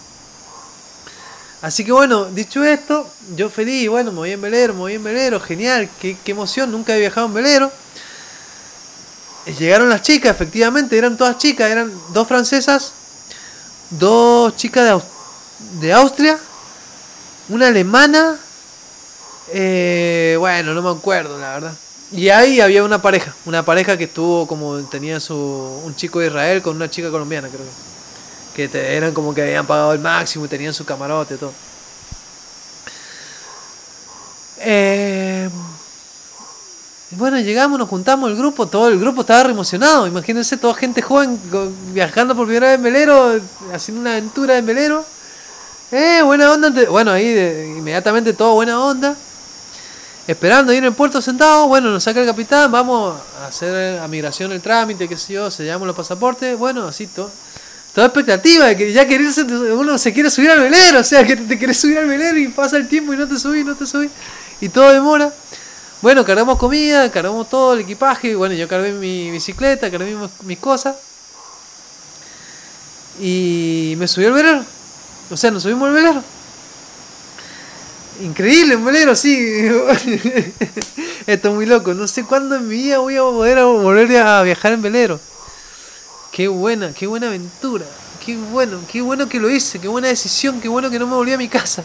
[1.63, 5.03] Así que bueno, dicho esto, yo feliz, bueno, me voy en velero, me voy en
[5.03, 7.71] velero, genial, qué, qué emoción, nunca he viajado en velero.
[9.57, 12.91] Llegaron las chicas, efectivamente, eran todas chicas, eran dos francesas,
[13.89, 15.01] dos chicas
[15.79, 16.37] de, de Austria,
[17.47, 18.37] una alemana
[19.51, 21.73] eh, bueno, no me acuerdo, la verdad.
[22.11, 26.27] Y ahí había una pareja, una pareja que estuvo como tenía su un chico de
[26.27, 28.69] Israel con una chica colombiana, creo que.
[28.69, 31.53] Que eran como que habían pagado el máximo y tenían su camarote y todo.
[34.59, 35.49] Eh,
[37.11, 40.05] bueno, llegamos, nos juntamos el grupo, todo el grupo estaba re emocionado.
[40.05, 41.39] Imagínense, toda gente joven
[41.93, 43.41] viajando por primera vez en velero,
[43.73, 45.03] haciendo una aventura en velero.
[45.91, 46.71] Eh, buena onda.
[46.91, 49.17] Bueno, ahí inmediatamente todo buena onda
[50.27, 54.07] esperando ir en el puerto sentado, bueno, nos saca el capitán, vamos a hacer a
[54.07, 57.31] migración el trámite, qué sé yo, sellamos los pasaportes, bueno, así todo.
[57.93, 61.35] Toda expectativa de que ya quererse, uno se quiere subir al velero, o sea, que
[61.35, 63.85] te querés subir al velero y pasa el tiempo y no te subís, no te
[63.85, 64.09] subís,
[64.61, 65.31] y todo demora.
[66.01, 70.95] Bueno, cargamos comida, cargamos todo el equipaje, bueno, yo cargué mi bicicleta, cargué mis cosas.
[73.21, 74.65] Y me subí al velero.
[75.29, 76.23] O sea, nos subimos al velero.
[78.21, 79.35] Increíble, un velero, sí.
[81.27, 81.93] Esto es muy loco.
[81.93, 85.19] No sé cuándo en mi vida voy a poder volver a viajar en velero.
[86.31, 87.85] Qué buena, qué buena aventura.
[88.23, 89.79] Qué bueno, qué bueno que lo hice.
[89.79, 90.61] Qué buena decisión.
[90.61, 91.83] Qué bueno que no me volví a mi casa.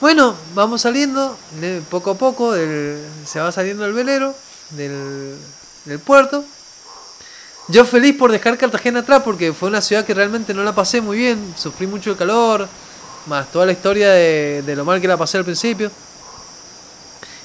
[0.00, 1.36] Bueno, vamos saliendo
[1.90, 2.54] poco a poco.
[2.54, 4.34] se va saliendo el velero
[4.70, 5.36] del,
[5.84, 6.44] del puerto.
[7.68, 11.00] Yo feliz por dejar Cartagena atrás porque fue una ciudad que realmente no la pasé
[11.00, 11.54] muy bien.
[11.56, 12.68] Sufrí mucho el calor
[13.26, 15.90] más toda la historia de, lo mal que la pasé al principio.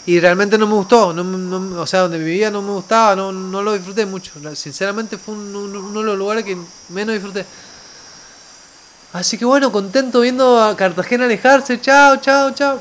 [0.06, 3.32] Y realmente no me gustó, no, no- o sea, donde vivía no me gustaba, no,
[3.32, 4.32] no lo disfruté mucho.
[4.56, 6.58] Sinceramente fue un- un- uno de los lugares que
[6.90, 7.46] menos disfruté.
[9.14, 12.80] Así que bueno, contento viendo a Cartagena alejarse, chao, chao, chao.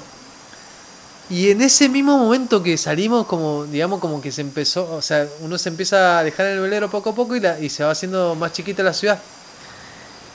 [1.28, 5.26] Y en ese mismo momento que salimos, como, digamos, como que se empezó, o sea,
[5.40, 7.90] uno se empieza a alejar el velero poco a poco y, la, y se va
[7.90, 9.20] haciendo más chiquita la ciudad.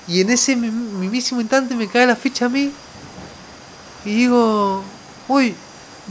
[0.07, 2.71] Y en ese mi- mismísimo instante me cae la ficha a mí
[4.03, 4.83] y digo,
[5.27, 5.55] uy,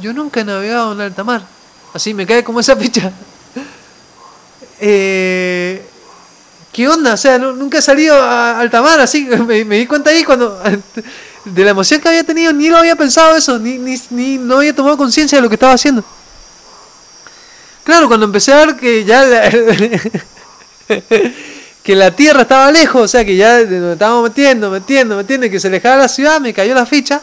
[0.00, 1.42] yo nunca he navegado en alta mar.
[1.92, 3.12] Así me cae como esa ficha.
[4.82, 5.84] Eh,
[6.72, 7.12] ¿Qué onda?
[7.12, 10.24] O sea, nu- nunca he salido a alta mar, así me, me di cuenta ahí
[10.24, 10.58] cuando
[11.44, 14.56] de la emoción que había tenido, ni lo había pensado eso, ni, ni, ni no
[14.56, 16.02] había tomado conciencia de lo que estaba haciendo.
[17.84, 19.50] Claro, cuando empecé a ver que ya la,
[21.90, 25.58] que la tierra estaba lejos, o sea, que ya nos estábamos metiendo, metiendo, metiendo, que
[25.58, 27.20] se alejaba la ciudad, me cayó la ficha.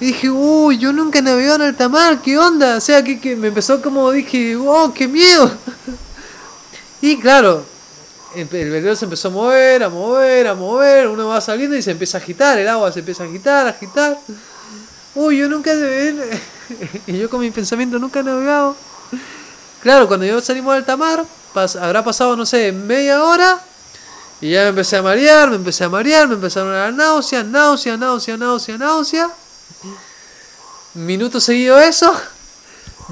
[0.00, 2.78] Y dije, uy, yo nunca navegado en alta mar, ¿qué onda?
[2.78, 5.52] O sea, que, me empezó como, dije, oh, qué miedo.
[7.02, 7.62] Y claro,
[8.34, 11.82] el, el velero se empezó a mover, a mover, a mover, uno va saliendo y
[11.82, 14.18] se empieza a agitar, el agua se empieza a agitar, a agitar.
[15.14, 15.72] Uy, yo nunca
[17.06, 18.74] Y yo con mi pensamiento nunca he navegado.
[19.82, 21.22] Claro, cuando yo salimos de alta mar,
[21.56, 23.58] pas- habrá pasado, no sé, media hora.
[24.42, 27.42] Y ya me empecé a marear, me empecé a marear, me empezaron a dar náusea,
[27.42, 29.30] náusea, náusea, náusea, náusea.
[30.94, 32.12] Minuto seguido eso.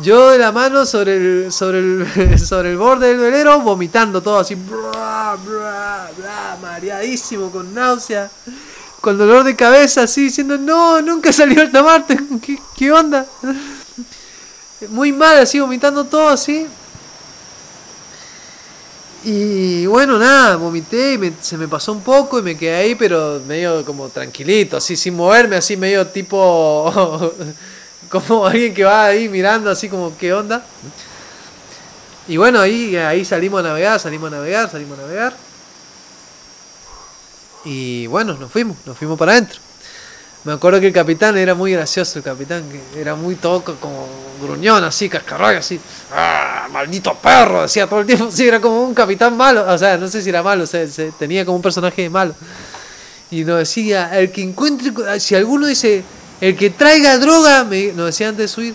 [0.02, 4.40] Yo de la mano sobre el, sobre el, sobre el borde del velero, vomitando todo
[4.40, 8.28] así, bra, bra, bra, mareadísimo, con náusea,
[9.00, 13.24] con dolor de cabeza, así, diciendo, no, nunca salió el tamarte, ¿qué, qué onda?
[14.88, 16.66] Muy mal, así, vomitando todo así.
[19.24, 22.94] Y bueno, nada, vomité y me- se me pasó un poco y me quedé ahí,
[22.94, 27.32] pero medio como tranquilito, así, sin moverme, así, medio tipo.
[28.10, 30.64] como alguien que va ahí mirando, así como, ¿qué onda?
[32.28, 35.34] Y bueno, ahí, ahí salimos a navegar, salimos a navegar, salimos a navegar.
[37.64, 39.58] Y bueno, nos fuimos, nos fuimos para adentro.
[40.44, 44.06] Me acuerdo que el capitán era muy gracioso, el capitán, que era muy toco, como
[44.42, 45.80] gruñón, así, cascarrayo, así.
[46.12, 47.62] ¡Ah, maldito perro!
[47.62, 49.64] Decía todo el tiempo, sí, era como un capitán malo.
[49.66, 52.34] O sea, no sé si era malo, o sea, se- tenía como un personaje malo.
[53.30, 56.04] Y nos decía, el que encuentre, si alguno dice,
[56.42, 58.74] el que traiga droga, me, nos decía antes de subir,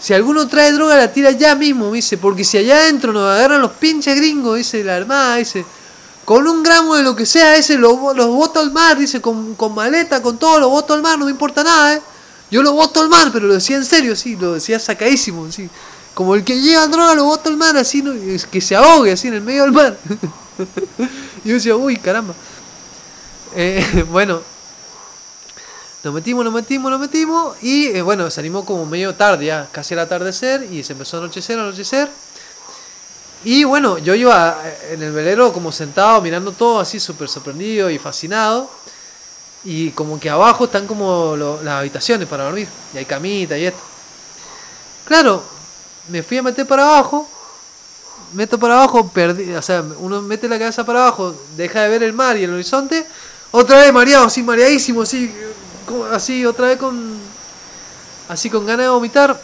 [0.00, 3.28] si alguno trae droga la tira ya mismo, me dice, porque si allá adentro nos
[3.28, 5.64] agarran los pinches gringos, dice la armada, dice,
[6.28, 9.54] con un gramo de lo que sea, ese los lo boto al mar, dice, con,
[9.54, 12.02] con maleta, con todo, lo boto al mar, no me importa nada, eh.
[12.50, 15.70] Yo lo boto al mar, pero lo decía en serio, sí, lo decía sacadísimo, así.
[16.12, 18.12] Como el que lleva droga lo boto al mar, así, no,
[18.50, 19.96] que se ahogue, así, en el medio del mar.
[21.44, 22.34] y yo decía, uy, caramba.
[23.56, 24.42] Eh, bueno,
[26.04, 29.94] nos metimos, nos metimos, nos metimos y eh, bueno, salimos como medio tarde ya, casi
[29.94, 32.10] al atardecer y se empezó a anochecer, a anochecer.
[33.44, 37.88] Y bueno, yo iba eh, en el velero como sentado mirando todo así súper sorprendido
[37.90, 38.68] y fascinado.
[39.64, 42.68] Y como que abajo están como lo- las habitaciones para dormir.
[42.94, 43.80] Y hay camita y esto.
[45.04, 45.42] Claro,
[46.08, 47.28] me fui a meter para abajo.
[48.34, 52.02] Meto para abajo, perdí, o sea, uno mete la cabeza para abajo, deja de ver
[52.02, 53.06] el mar y el horizonte.
[53.52, 55.34] Otra vez mareado, así mareadísimo, así,
[56.12, 57.18] así, otra vez con,
[58.28, 59.40] así con ganas de vomitar.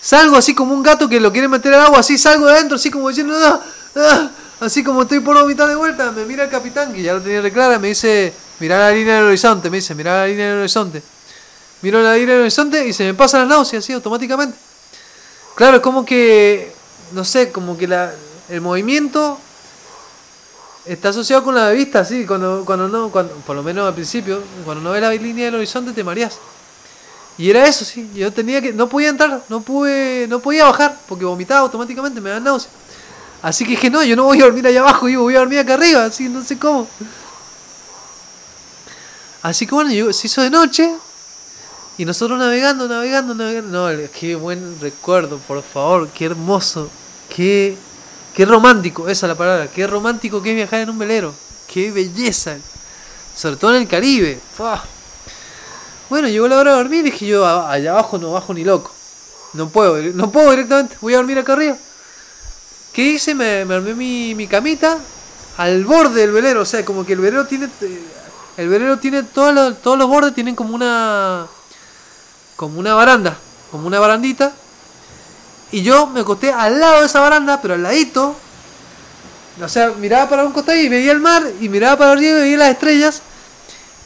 [0.00, 2.76] Salgo así como un gato que lo quiere meter al agua, así salgo de adentro,
[2.76, 3.60] así como diciendo, "Ah,
[3.96, 4.30] ah",
[4.60, 6.12] así como estoy por vomitar de vuelta.
[6.12, 9.24] Me mira el capitán, que ya lo tenía reclara, me dice, mira la línea del
[9.24, 11.02] horizonte, me dice, mira la línea del horizonte.
[11.82, 14.56] Miro la línea del horizonte y se me pasan las náuseas, así automáticamente.
[15.54, 16.72] Claro, es como que,
[17.12, 18.12] no sé, como que la,
[18.48, 19.38] el movimiento
[20.86, 24.42] está asociado con la vista, sí, cuando, cuando no, cuando, por lo menos al principio,
[24.64, 26.38] cuando no ves la línea del horizonte te mareas.
[27.38, 30.98] Y era eso, sí, yo tenía que, no podía entrar, no pude, no podía bajar,
[31.08, 32.72] porque vomitaba automáticamente, me da náuseas.
[33.40, 35.60] Así que dije, no, yo no voy a dormir allá abajo, digo, voy a dormir
[35.60, 36.88] acá arriba, así, no sé cómo.
[39.42, 40.92] Así que bueno, llegó- se hizo de noche,
[41.96, 43.90] y nosotros navegando, navegando, navegando.
[43.92, 46.90] No, qué buen recuerdo, por favor, qué hermoso,
[47.34, 47.76] qué,
[48.34, 51.34] qué romántico, esa es la palabra, qué romántico que es viajar en un velero,
[51.72, 52.56] qué belleza,
[53.36, 54.40] sobre todo en el Caribe.
[56.08, 58.64] Bueno, llegó la hora de dormir y dije yo, "A- allá abajo no bajo ni
[58.64, 58.90] loco,
[59.54, 61.76] no puedo, no puedo directamente, voy a dormir acá arriba.
[62.92, 63.34] ¿Qué hice?
[63.34, 64.98] Me, me armé mi, mi camita
[65.58, 68.02] al borde del velero, o sea, como que el velero tiene, eh,
[68.56, 71.46] el velero tiene todos los, todos los bordes tienen como una
[72.56, 73.36] como una baranda,
[73.70, 74.52] como una barandita.
[75.70, 78.34] Y yo me acosté al lado de esa baranda, pero al ladito.
[79.62, 82.40] O sea, miraba para un costado y veía el mar, y miraba para arriba y
[82.42, 83.22] veía las estrellas.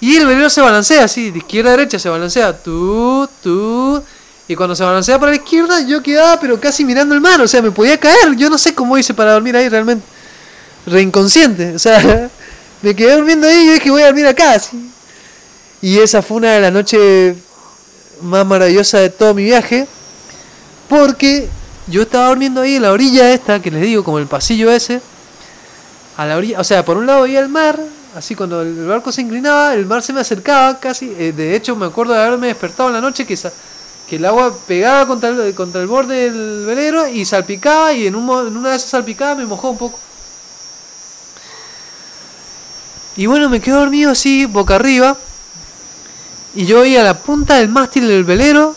[0.03, 2.61] Y el velero se balancea así, de izquierda a derecha se balancea.
[2.61, 4.03] Tú, tú.
[4.49, 7.47] Y cuando se balanceaba para la izquierda, yo quedaba pero casi mirando el mar, o
[7.47, 8.35] sea, me podía caer.
[8.37, 10.05] Yo no sé cómo hice para dormir ahí realmente.
[10.87, 12.29] Reinconsciente, o sea,
[12.83, 14.61] me quedé durmiendo ahí y dije voy a dormir acá.
[15.81, 17.37] Y esa fue una de las noches
[18.23, 19.87] más maravillosas de todo mi viaje.
[20.89, 21.49] Porque
[21.87, 25.01] yo estaba durmiendo ahí en la orilla esta, que les digo, como el pasillo ese.
[26.17, 27.79] A la orilla, o sea, por un lado veía el mar,
[28.15, 31.15] así cuando el barco se inclinaba, el mar se me acercaba casi.
[31.19, 33.39] Eh, de hecho, me acuerdo de haberme despertado en la noche que,
[34.09, 38.15] que el agua pegaba contra el, contra el borde del velero y salpicaba, y en,
[38.15, 39.99] un, en una de esas salpicadas me mojó un poco.
[43.17, 45.17] Y bueno, me quedo dormido así, boca arriba.
[46.55, 48.77] Y yo veía la punta del mástil del velero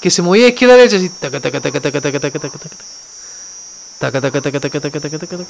[0.00, 1.08] que se movía de izquierda a derecha así.
[1.08, 2.76] Taca, taca, taca, taca, taca, taca, taca, taca.
[3.98, 5.36] Taca, taca, taca, taca, taca, taca, taca, taca.
[5.36, 5.46] Taca,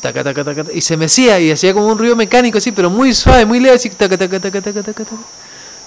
[0.00, 3.44] taca, taca, y se mecía y hacía como un ruido mecánico así, pero muy suave,
[3.44, 3.90] muy leve, así.
[3.90, 5.16] Taca, taca, taca, taca, taca, taca.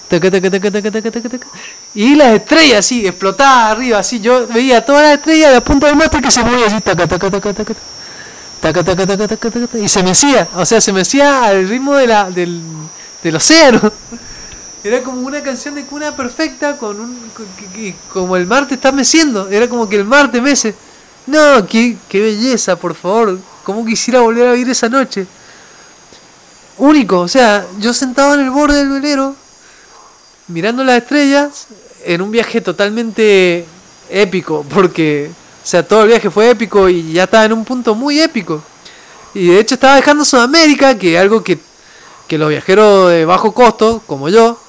[0.08, 1.48] Taca, taca, taca, taca, taca, taca, taca.
[1.96, 4.20] Y las estrellas así, explotadas arriba, así.
[4.20, 6.82] Yo veía todas las estrellas de la punta del mástil que se movía así.
[6.82, 7.80] Taca, taca, taca, taca, taca.
[8.62, 12.08] Taca, taca, taca, taca, taca, y se mecía, o sea, se mecía al ritmo de
[12.08, 12.62] la, del,
[13.22, 13.92] del océano.
[14.86, 17.32] Era como una canción de cuna perfecta con un
[18.12, 20.76] como el mar te está meciendo, era como que el mar te mece.
[21.26, 23.38] No, qué, qué belleza, por favor.
[23.64, 25.26] Cómo quisiera volver a vivir esa noche.
[26.78, 29.36] Único, o sea, yo sentado en el borde del velero,
[30.48, 31.68] mirando las estrellas,
[32.04, 33.66] en un viaje totalmente
[34.10, 35.30] épico, porque,
[35.64, 38.64] o sea, todo el viaje fue épico y ya estaba en un punto muy épico.
[39.34, 41.60] Y de hecho estaba dejando Sudamérica, que es algo que,
[42.28, 44.60] que los viajeros de bajo costo, como yo,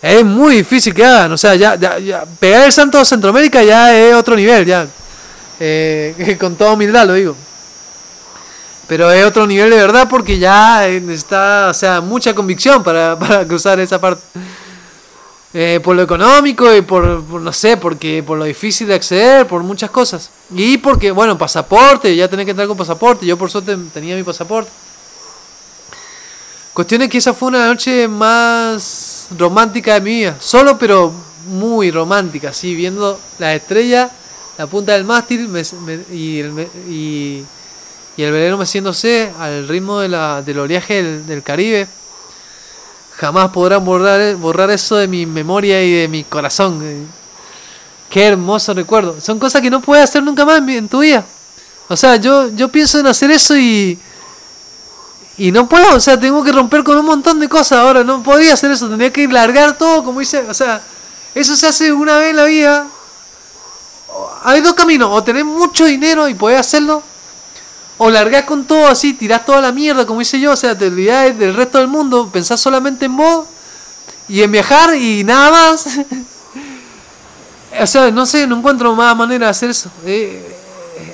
[0.00, 1.32] es muy difícil que hagan.
[1.32, 4.86] O sea, ya, ya, pegar el santo a Centroamérica ya es otro nivel, ya.
[5.60, 7.36] Eh, con toda humildad lo digo.
[8.88, 13.46] Pero es otro nivel de verdad porque ya necesita, o sea, mucha convicción para, para
[13.46, 14.22] cruzar esa parte.
[15.54, 19.62] Eh, por lo económico y por, no sé, porque por lo difícil de acceder, por
[19.62, 20.30] muchas cosas.
[20.54, 23.24] Y porque, bueno, pasaporte, ya tenés que entrar con pasaporte.
[23.24, 24.70] Yo por suerte tenía mi pasaporte.
[26.74, 30.36] Cuestión es que esa fue una noche más romántica de mi vida.
[30.38, 31.12] Solo, pero
[31.48, 34.10] muy romántica, así, viendo la estrella,
[34.58, 35.50] la punta del mástil
[36.12, 37.44] y, el, y,
[38.22, 41.86] el velero meciéndose al ritmo de la, del oleaje del, Caribe.
[43.16, 47.08] Jamás podrán borrar, eso de mi memoria y de mi corazón.
[48.10, 49.20] Qué hermoso recuerdo.
[49.20, 51.24] Son cosas que no puedes hacer nunca más en, tu vida.
[51.88, 53.98] O sea, yo, yo pienso en hacer eso y
[55.38, 58.02] y no puedo, o sea, tengo que romper con un montón de cosas ahora.
[58.02, 60.44] No podía hacer eso, tendría que largar todo, como dice.
[60.48, 60.82] O sea,
[61.32, 62.86] eso se hace una vez en la vida.
[64.42, 67.04] Hay dos caminos: o tener mucho dinero y poder hacerlo,
[67.98, 70.52] o largar con todo así, tirás toda la mierda, como hice yo.
[70.52, 73.46] O sea, te olvidás del resto del mundo, pensás solamente en vos
[74.28, 75.86] y en viajar y nada más.
[77.80, 79.90] o sea, no sé, no encuentro más manera de hacer eso.
[80.06, 80.56] Eh,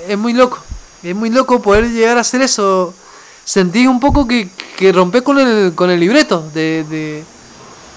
[0.09, 0.63] es muy loco.
[1.03, 2.95] Es muy loco poder llegar a hacer eso
[3.45, 7.25] sentí un poco que, que rompé con el, con el libreto de, de,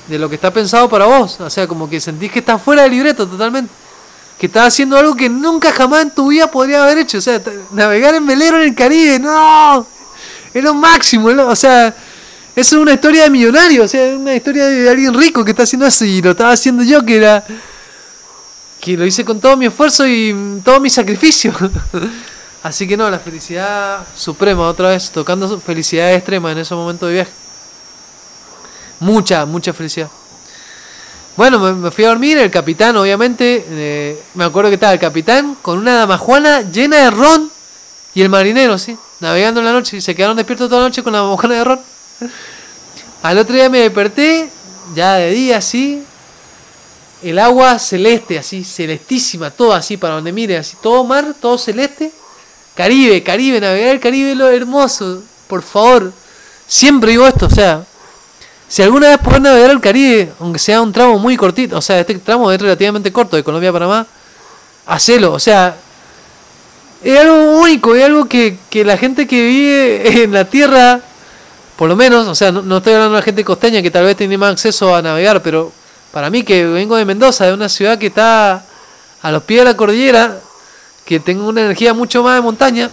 [0.08, 1.40] de, lo que está pensado para vos.
[1.40, 3.72] O sea, como que sentís que estás fuera del libreto totalmente.
[4.38, 7.18] Que estás haciendo algo que nunca jamás en tu vida podría haber hecho.
[7.18, 9.88] O sea, navegar en velero en el Caribe, no.
[10.54, 11.30] Es lo máximo.
[11.30, 11.94] o sea,
[12.56, 13.84] es una historia de millonario.
[13.84, 16.52] O sea, es una historia de alguien rico que está haciendo eso y lo estaba
[16.52, 17.44] haciendo yo que era...
[18.80, 21.52] Que lo hice con todo mi esfuerzo y todo mi sacrificio.
[22.64, 27.14] Así que no, la felicidad suprema, otra vez, tocando felicidad extrema en ese momento de
[27.14, 27.32] viaje.
[29.00, 30.10] Mucha, mucha felicidad.
[31.38, 35.56] Bueno, me, fui a dormir, el capitán, obviamente, eh, me acuerdo que estaba el capitán
[35.62, 37.50] con una damajuana llena de ron
[38.14, 41.04] y el marinero, sí, navegando en la noche y se quedaron despiertos toda la noche
[41.04, 41.80] con la damajuana de ron.
[43.24, 44.50] Al otro día me desperté,
[44.96, 46.04] ya de día, así,
[47.24, 52.12] el agua celeste, así, celestísima, todo así, para donde mire, así, todo mar, todo celeste
[52.78, 55.24] Caribe, Caribe, navegar el Caribe lo hermoso.
[55.48, 56.14] Por favor.
[56.68, 57.84] Siempre digo esto, o sea,
[58.68, 62.00] si alguna vez podés navegar el Caribe, aunque sea un tramo muy cortito, o sea,
[62.00, 64.08] este tramo es relativamente corto de Colombia a Panamá,
[64.86, 65.76] hacelo, o sea,
[67.04, 71.00] es algo único, es algo que, la gente que vive en la tierra,
[71.76, 74.04] por lo menos, o sea, no, no, estoy hablando de la gente costeña que tal
[74.04, 75.72] vez tiene más acceso a navegar, pero
[76.12, 78.66] para mí que vengo de Mendoza, de una ciudad que está
[79.22, 80.40] a los pies de la cordillera,
[81.06, 82.90] que tengo una energía mucho más de montaña,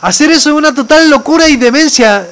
[0.00, 2.28] hacer eso es una total locura y demencia.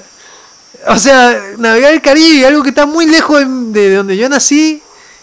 [0.89, 4.83] O sea, navegar el Caribe, algo que está muy lejos de, donde yo nací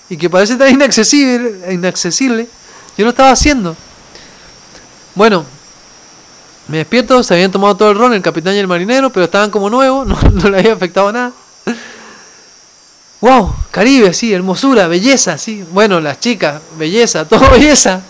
[0.09, 2.47] y que parece tan inaccesible, inaccesible,
[2.97, 3.75] yo lo estaba haciendo.
[5.15, 5.45] Bueno,
[6.67, 9.49] me despierto, se habían tomado todo el ron, el capitán y el marinero, pero estaban
[9.49, 11.31] como nuevos, no, no le había afectado nada.
[13.21, 15.63] wow, Caribe, sí, hermosura, belleza, sí.
[15.71, 18.01] Bueno, las chicas, belleza, todo belleza.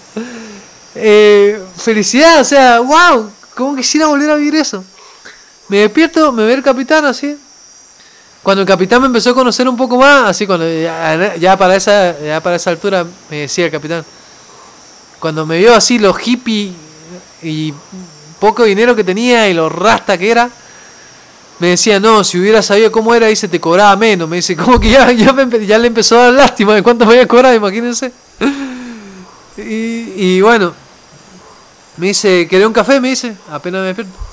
[0.96, 4.84] Eh, felicidad, o sea, wow, ¿cómo quisiera volver a vivir eso?
[5.68, 7.38] Me despierto, me ve el capitán así.
[8.44, 12.20] Cuando el capitán me empezó a conocer un poco más, así cuando ya, para esa
[12.20, 14.04] ya para esa altura me decía el capitán.
[15.20, 16.74] Cuando me vio así los hippies
[17.42, 17.74] y
[18.40, 20.50] poco dinero que tenía y lo rasta que era,
[21.60, 24.28] me decía, no, si hubiera sabido cómo era, dice, te cobraba menos.
[24.28, 27.28] Me dice, como que ya, ya, le empezó a dar lástima de cuánto me había
[27.28, 28.12] cobrado, imagínense.
[29.56, 30.74] Y, y bueno,
[31.96, 33.00] me dice, ¿querés un café?
[33.00, 34.33] Me dice, apenas me despierto.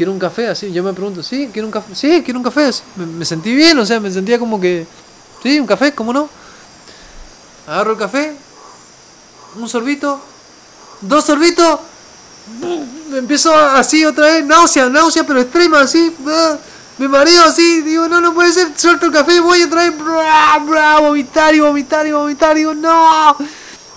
[0.00, 0.48] ¿Quiero un café?
[0.48, 1.50] Así, yo me pregunto, ¿sí?
[1.52, 1.94] ¿Quiero un café?
[1.94, 2.70] Sí, quiero un café.
[2.96, 4.86] Me, sentí bien, o sea, me sentía como que,
[5.42, 6.26] sí, un café, ¿cómo no?
[7.66, 8.34] Agarro el café,
[9.56, 10.18] un sorbito,
[11.02, 11.80] dos sorbitos,
[13.10, 16.16] me empiezo así otra vez, náusea, náusea, pero extrema, así,
[16.96, 19.92] me mareo así, digo, no, no puede ser, suelto el café, voy otra vez,
[21.02, 23.36] vomitar y vomitar y vomitar, digo, no,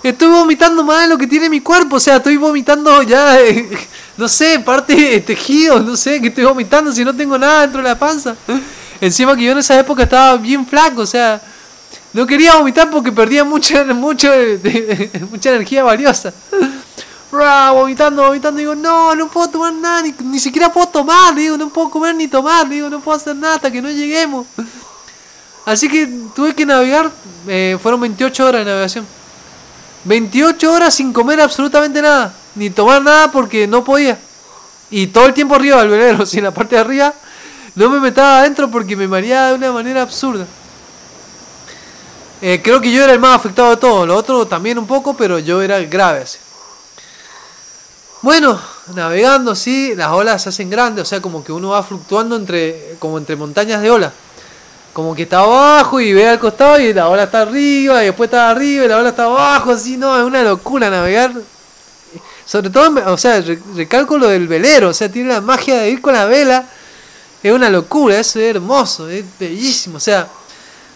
[0.02, 3.38] estoy vomitando más de lo que tiene mi cuerpo, o sea, estoy vomitando ya,
[4.16, 7.82] no sé, parte de tejido, no sé, que estoy vomitando si no tengo nada dentro
[7.82, 8.36] de la panza.
[9.00, 11.40] Encima que yo en esa época estaba bien flaco, o sea,
[12.12, 16.32] no quería vomitar porque perdía mucha, mucha energía valiosa
[17.72, 21.90] vomitando, vomitando, digo, no, no puedo tomar nada, ni, siquiera puedo tomar, digo, no puedo
[21.90, 24.46] comer ni tomar, digo, no puedo hacer nada hasta que no lleguemos.
[25.64, 27.10] Así que tuve que navegar,
[27.48, 29.06] eh, fueron 28 horas de navegación.
[30.04, 34.18] 28 horas sin comer absolutamente nada, ni tomar nada porque no podía.
[34.90, 37.14] Y todo el tiempo arriba del velero, si en la parte de arriba
[37.74, 40.46] no me metaba adentro porque me mareaba de una manera absurda.
[42.40, 45.16] Eh, creo que yo era el más afectado de todos, lo otro también un poco,
[45.16, 46.38] pero yo era grave así.
[48.20, 48.60] Bueno,
[48.94, 52.96] navegando, sí, las olas se hacen grandes, o sea, como que uno va fluctuando entre,
[52.98, 54.12] como entre montañas de olas.
[54.94, 58.28] Como que está abajo y ve al costado y la ola está arriba y después
[58.28, 61.34] está arriba y la ola está abajo, así, no, es una locura navegar.
[62.46, 66.00] Sobre todo, o sea, recalco lo del velero, o sea, tiene la magia de ir
[66.00, 66.64] con la vela.
[67.42, 70.26] Es una locura, es hermoso, es bellísimo, o sea,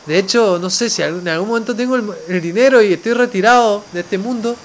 [0.07, 4.01] de hecho, no sé si en algún momento tengo el dinero y estoy retirado de
[4.01, 4.57] este mundo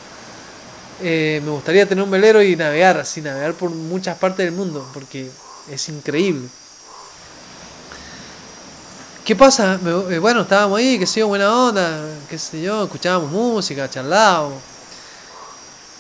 [1.06, 4.88] eh, me gustaría tener un velero y navegar así, navegar por muchas partes del mundo,
[4.94, 5.30] porque
[5.70, 6.48] es increíble.
[9.24, 9.80] ¿Qué pasa?
[10.10, 11.98] Eh, bueno, estábamos ahí, que sé yo, buena onda,
[12.30, 14.62] qué sé yo, escuchábamos música, charlábamos.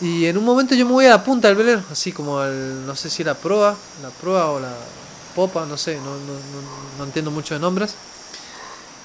[0.01, 2.85] Y en un momento yo me voy a la punta del velero, así como al,
[2.85, 4.73] no sé si la proa, la proa o la
[5.33, 6.33] popa, no sé, no, no,
[6.97, 7.95] no entiendo mucho de nombres.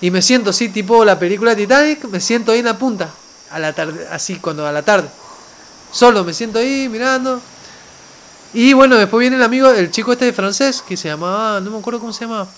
[0.01, 3.11] Y me siento así, tipo la película Titanic, me siento ahí en la punta,
[3.53, 5.09] a la tarde, así cuando a la tarde.
[5.93, 7.41] Solo me siento ahí mirando.
[8.53, 11.71] Y bueno, después viene el amigo, el chico este de francés, que se llamaba, no
[11.71, 12.49] me acuerdo cómo se llamaba.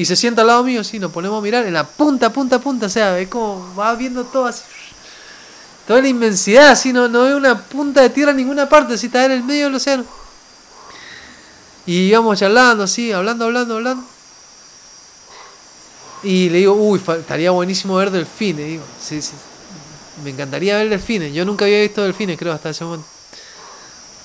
[0.00, 2.58] Y se sienta al lado mío, sí, nos ponemos a mirar en la punta, punta,
[2.58, 2.86] punta.
[2.86, 4.62] O sea, es como va viendo todo así.
[5.86, 9.08] Toda la inmensidad, así, no, no ve una punta de tierra en ninguna parte, así
[9.08, 10.06] está en el medio del océano.
[11.84, 14.02] Y íbamos charlando, así, hablando, hablando, hablando.
[16.22, 18.84] Y le digo, uy, estaría buenísimo ver delfines, digo.
[19.02, 19.34] Sí, sí,
[20.24, 21.34] me encantaría ver delfines.
[21.34, 23.06] Yo nunca había visto delfines, creo, hasta ese momento.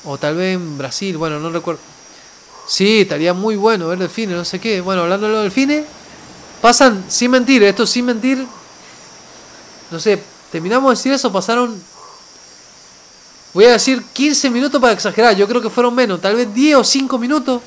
[0.05, 1.81] O tal vez en Brasil, bueno, no recuerdo.
[2.67, 4.81] Sí, estaría muy bueno ver delfines, no sé qué.
[4.81, 5.85] Bueno, hablando de los delfines,
[6.61, 8.45] pasan, sin mentir, esto sin mentir,
[9.91, 10.19] no sé,
[10.51, 11.79] terminamos de decir eso, pasaron,
[13.53, 16.77] voy a decir 15 minutos para exagerar, yo creo que fueron menos, tal vez 10
[16.77, 17.61] o 5 minutos.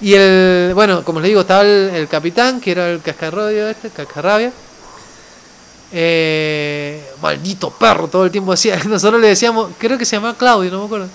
[0.00, 4.52] Y el, bueno, como les digo, estaba el, capitán, que era el cascarrabia este, cascarrabia.
[5.92, 8.78] Eh, maldito perro, todo el tiempo decía.
[8.88, 11.08] Nosotros le decíamos, creo que se llamaba Claudio, no me acuerdo.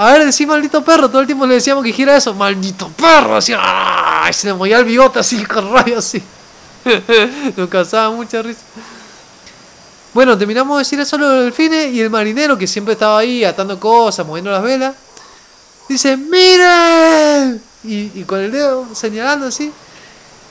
[0.00, 3.34] A ver, decí maldito perro, todo el tiempo le decíamos que gira eso, maldito perro,
[3.34, 4.30] así, ¡ah!
[4.32, 6.22] se le movía el bigote así, con rayo así.
[7.56, 8.60] Nos causaba mucha risa.
[10.14, 13.80] Bueno, terminamos de decir eso los delfines y el marinero que siempre estaba ahí atando
[13.80, 14.94] cosas, moviendo las velas,
[15.88, 17.60] dice, ¡miren!
[17.82, 19.72] Y, con el dedo señalando así,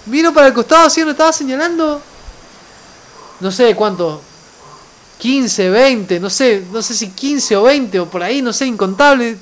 [0.08, 2.02] vino para el costado así donde estaba señalando
[3.39, 4.22] no sé cuánto,
[5.18, 8.65] 15, 20, no sé, no sé si 15 o 20 o por ahí, no sé,
[8.65, 9.38] incontable,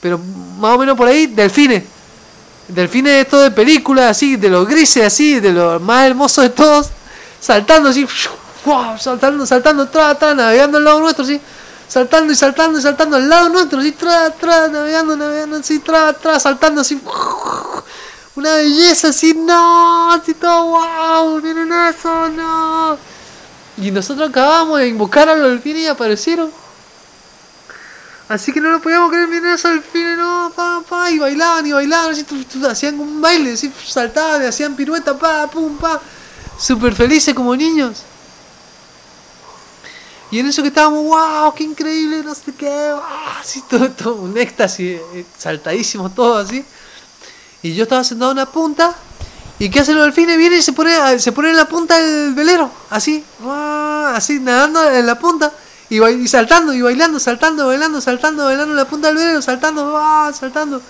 [0.00, 0.18] pero
[0.58, 1.84] más o menos por ahí, delfines.
[2.68, 6.50] Delfines de esto de película, así, de los grises, así, de los más hermosos de
[6.50, 6.88] todos,
[7.40, 8.06] saltando así,
[8.98, 11.40] saltando, saltando, tra, tra, navegando al lado nuestro, así,
[11.88, 16.12] saltando y saltando y saltando al lado nuestro, así, tra, tra, navegando, navegando, así, tra,
[16.12, 17.00] tra, saltando así,
[18.34, 23.15] una belleza, así, no, así todo, wow, miren eso, no.
[23.78, 26.50] Y nosotros acabamos de invocar a los delfines y aparecieron.
[28.28, 31.72] Así que no lo podíamos creer, miren esos delfines, no, pa, pa, y bailaban y
[31.72, 36.00] bailaban, así, tu, hacían un baile, así, saltaban, hacían pirueta, pa, pum, pa,
[36.58, 38.02] súper felices como niños.
[40.32, 43.02] Y en eso que estábamos, wow, qué increíble, no sé qué, wow,
[43.40, 46.64] así todo, todo un éxtasis, eh, saltadísimo todo así.
[47.62, 48.92] Y yo estaba sentado en una punta,
[49.58, 50.36] y ¿qué hacen los delfines?
[50.36, 53.24] Vienen y se ponen, se ponen en la punta del velero, así,
[54.12, 55.52] así, nadando en la punta.
[55.88, 59.98] Y, y, saltando, y bailando, saltando, bailando, saltando, bailando en la punta del velero, saltando,
[60.32, 60.82] saltando.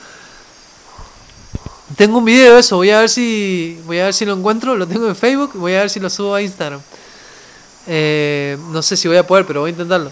[1.96, 4.74] Tengo un video de eso, voy a ver si voy a ver si lo encuentro,
[4.74, 6.80] lo tengo en Facebook, voy a ver si lo subo a Instagram.
[7.86, 10.10] Eh, no sé si voy a poder, pero voy a intentarlo.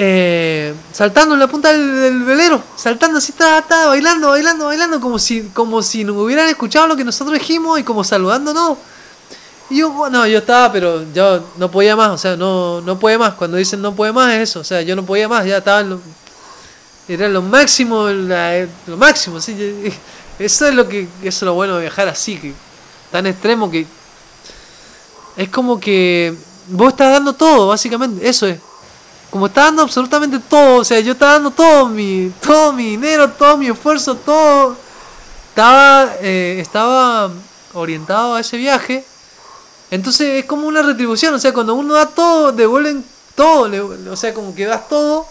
[0.00, 5.48] Eh, saltando en la punta del, velero, saltando así, está, bailando, bailando, bailando, como si,
[5.52, 8.78] como si nos hubieran escuchado lo que nosotros dijimos y como saludándonos.
[9.68, 13.18] Y yo, no, yo estaba, pero yo no podía más, o sea, no, no puede
[13.18, 13.34] más.
[13.34, 15.80] Cuando dicen no puede más es eso, o sea, yo no podía más, ya estaba
[15.80, 16.00] en lo,
[17.08, 19.56] era lo máximo, lo máximo, sí.
[20.38, 22.54] Eso es lo que, eso es lo bueno de viajar así,
[23.10, 23.84] tan extremo que
[25.36, 26.32] es como que
[26.68, 28.60] vos estás dando todo, básicamente, eso es.
[29.30, 33.30] Como estás dando absolutamente todo, o sea, yo estaba dando todo mi, todo mi dinero,
[33.30, 34.76] todo mi esfuerzo, todo.
[35.50, 37.30] Estaba, eh, estaba
[37.74, 39.04] orientado a ese viaje
[39.90, 43.04] entonces es como una retribución, o sea, cuando uno da todo, devuelven
[43.34, 45.26] todo, o sea, como que das todo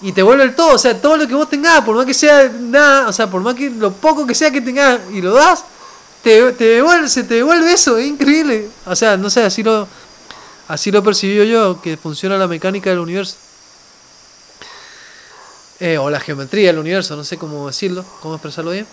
[0.00, 2.14] y te vuelve el todo, o sea, todo lo que vos tengas, por más que
[2.14, 5.32] sea nada, o sea, por más que lo poco que sea que tengas y lo
[5.32, 5.64] das,
[6.22, 8.68] te, te devuelve, se te devuelve eso, es increíble.
[8.86, 9.86] O sea, no sé, así lo,
[10.68, 13.36] así lo percibió yo, que funciona la mecánica del universo.
[15.80, 18.86] Eh, o la geometría del universo, no sé cómo decirlo, cómo expresarlo bien.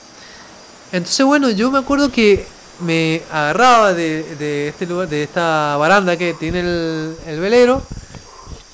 [0.91, 2.45] Entonces, bueno, yo me acuerdo que
[2.79, 7.81] me agarraba de, de, este lugar, de esta baranda que tiene el, el, velero,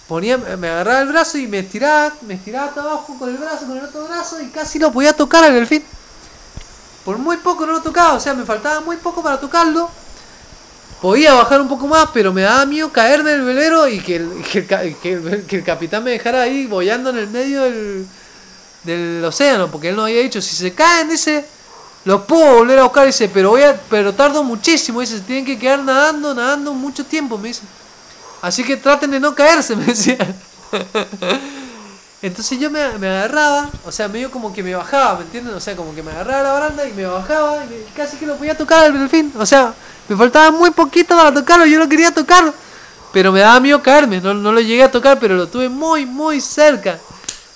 [0.08, 3.68] ponía, me agarraba el brazo y me estiraba, me estiraba hasta abajo con el brazo,
[3.68, 5.84] con el otro brazo y casi lo podía tocar al delfín.
[7.04, 9.90] Por muy poco no lo tocaba, o sea, me faltaba muy poco para tocarlo.
[11.02, 14.44] Podía bajar un poco más, pero me daba miedo caer del velero y que el,
[14.44, 18.08] que el, que el, capitán me dejara ahí boyando en el medio del,
[18.84, 21.46] del océano, porque él nos había dicho, si se caen, dice,
[22.06, 25.60] los puedo volver a buscar, dice, pero voy a, pero tardo muchísimo, dice, tienen que
[25.60, 27.62] quedar nadando, nadando mucho tiempo, me dice.
[28.42, 30.18] Así que traten de no caerse, me decía.
[32.22, 35.54] Entonces yo me, agarraba, o sea, medio como que me bajaba, ¿me entienden?
[35.54, 38.38] O sea, como que me agarraba la baranda y me bajaba y casi que lo
[38.38, 39.32] podía tocar al fin.
[39.38, 39.74] O sea,
[40.08, 42.54] me faltaba muy poquito para tocarlo, yo no quería tocarlo.
[43.14, 46.06] Pero me daba miedo caerme, no, no lo llegué a tocar, pero lo tuve muy,
[46.06, 47.00] muy cerca.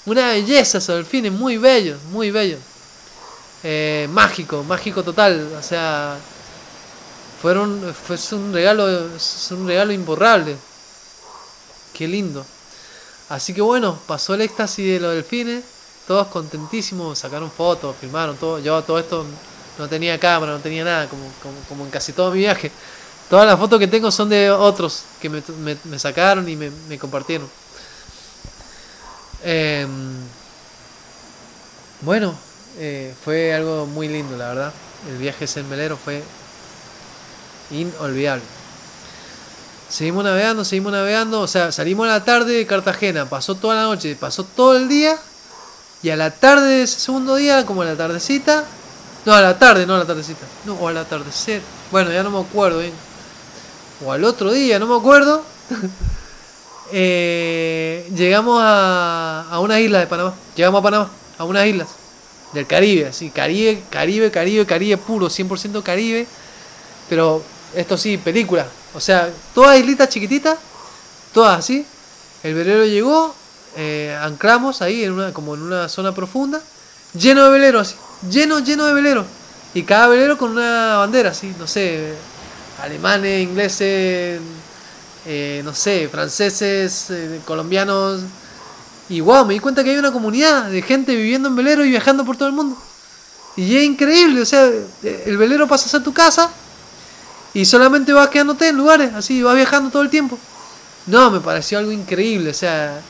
[0.05, 2.57] Una belleza esos es muy bello, muy bello
[3.63, 5.53] eh, mágico, mágico total.
[5.57, 6.17] O sea,
[7.41, 10.55] fueron, fue un regalo, es un regalo imborrable.
[11.93, 12.45] Qué lindo.
[13.29, 15.63] Así que bueno, pasó el éxtasis de los delfines,
[16.07, 18.59] todos contentísimos, sacaron fotos, filmaron todo.
[18.59, 19.25] Yo todo esto
[19.77, 21.23] no tenía cámara, no tenía nada, como,
[21.67, 22.71] como, en casi todo mi viaje.
[23.29, 25.41] Todas las fotos que tengo son de otros que me,
[25.85, 27.49] me, sacaron y me, compartieron.
[29.43, 29.87] Eh,
[32.01, 32.35] bueno,
[32.77, 34.73] eh, fue algo muy lindo, la verdad.
[35.09, 36.21] El viaje en velero fue
[37.71, 38.43] inolvidable.
[39.89, 43.83] Seguimos navegando, seguimos navegando, o sea, salimos a la tarde de Cartagena, pasó toda la
[43.83, 45.17] noche, pasó todo el día,
[46.01, 48.63] y a la tarde de ese segundo día, como a la tardecita,
[49.25, 51.61] no, a la tarde, no a la tardecita, no, o al atardecer,
[51.91, 52.93] bueno, ya no me acuerdo bien,
[54.05, 55.43] o al otro día, no me acuerdo,
[56.91, 61.87] eh, llegamos a, a una isla de Panamá, llegamos a Panamá, a unas islas
[62.53, 66.27] del Caribe, así, Caribe, Caribe, Caribe, Caribe puro, 100% Caribe,
[67.07, 67.43] pero
[67.75, 70.57] esto sí, película, o sea, todas islitas chiquititas,
[71.31, 71.85] todas así,
[72.43, 73.35] el velero llegó,
[73.77, 76.59] eh, anclamos ahí, en una, como en una zona profunda,
[77.13, 77.97] lleno de veleros, así,
[78.29, 79.25] lleno, lleno de veleros,
[79.73, 82.13] y cada velero con una bandera, así, no sé,
[82.81, 84.41] alemanes, ingleses,
[85.25, 88.21] eh, no sé, franceses, eh, colombianos,
[89.09, 91.89] y wow, me di cuenta que hay una comunidad de gente viviendo en velero y
[91.89, 92.77] viajando por todo el mundo.
[93.57, 94.69] Y es increíble, o sea,
[95.03, 96.49] el velero pasa a ser tu casa
[97.53, 100.39] y solamente vas quedándote en lugares, así, vas viajando todo el tiempo.
[101.07, 103.01] No, me pareció algo increíble, o sea.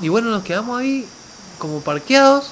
[0.00, 1.06] Y bueno, nos quedamos ahí
[1.58, 2.50] como parqueados.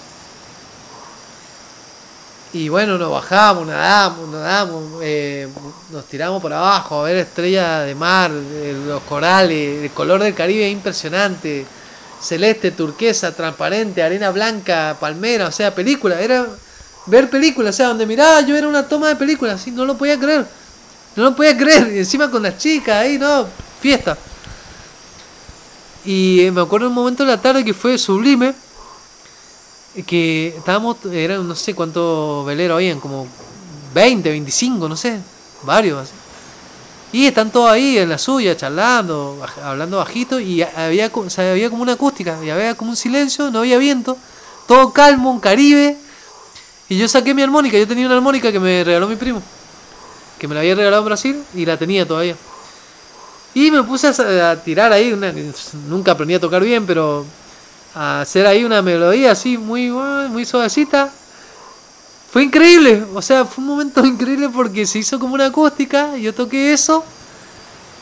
[2.53, 5.49] Y bueno, nos bajamos, nadamos, nadamos, eh,
[5.93, 10.67] nos tiramos por abajo a ver estrellas de mar, los corales, el color del Caribe
[10.67, 11.65] es impresionante
[12.21, 16.47] celeste, turquesa, transparente, arena blanca, palmera, o sea, película, era
[17.07, 19.97] ver películas, o sea, donde miraba yo era una toma de película, así, no lo
[19.97, 20.45] podía creer,
[21.17, 23.47] no lo podía creer, y encima con las chicas ahí, no,
[23.81, 24.19] fiesta.
[26.05, 28.55] Y eh, me acuerdo un momento de la tarde que fue sublime,
[30.07, 33.27] que estábamos, eran no sé cuántos veleros habían, como
[33.95, 35.19] 20, 25, no sé,
[35.63, 36.13] varios así.
[37.13, 41.93] Y están todos ahí en la suya, charlando, hablando bajito, y había, había como una
[41.95, 44.17] acústica, y había como un silencio, no había viento,
[44.69, 45.97] todo calmo, un caribe.
[46.89, 49.43] Y yo saqué mi armónica, yo tenía una armónica que me regaló mi primo,
[50.39, 52.37] que me la había regalado en Brasil, y la tenía todavía.
[53.55, 55.13] Y me puse a, tirar ahí,
[55.89, 57.27] nunca aprendí a tocar bien, pero
[57.95, 61.11] a hacer ahí una melodía así muy, muy suavecita.
[62.33, 66.33] Fue increíble, o sea, fue un momento increíble porque se hizo como una acústica, yo
[66.33, 67.05] toqué eso,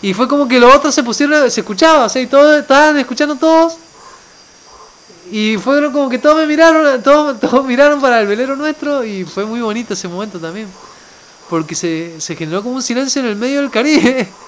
[0.03, 2.99] y fue como que los otros se pusieron, se escuchaba, o sea, y todos estaban
[2.99, 3.78] escuchando todos,
[5.30, 9.24] y fue como que todos me miraron, todos, todos miraron para el velero nuestro, y
[9.24, 10.68] fue muy bonito ese momento también,
[11.49, 14.28] porque se, se generó como un silencio en el medio del Caribe.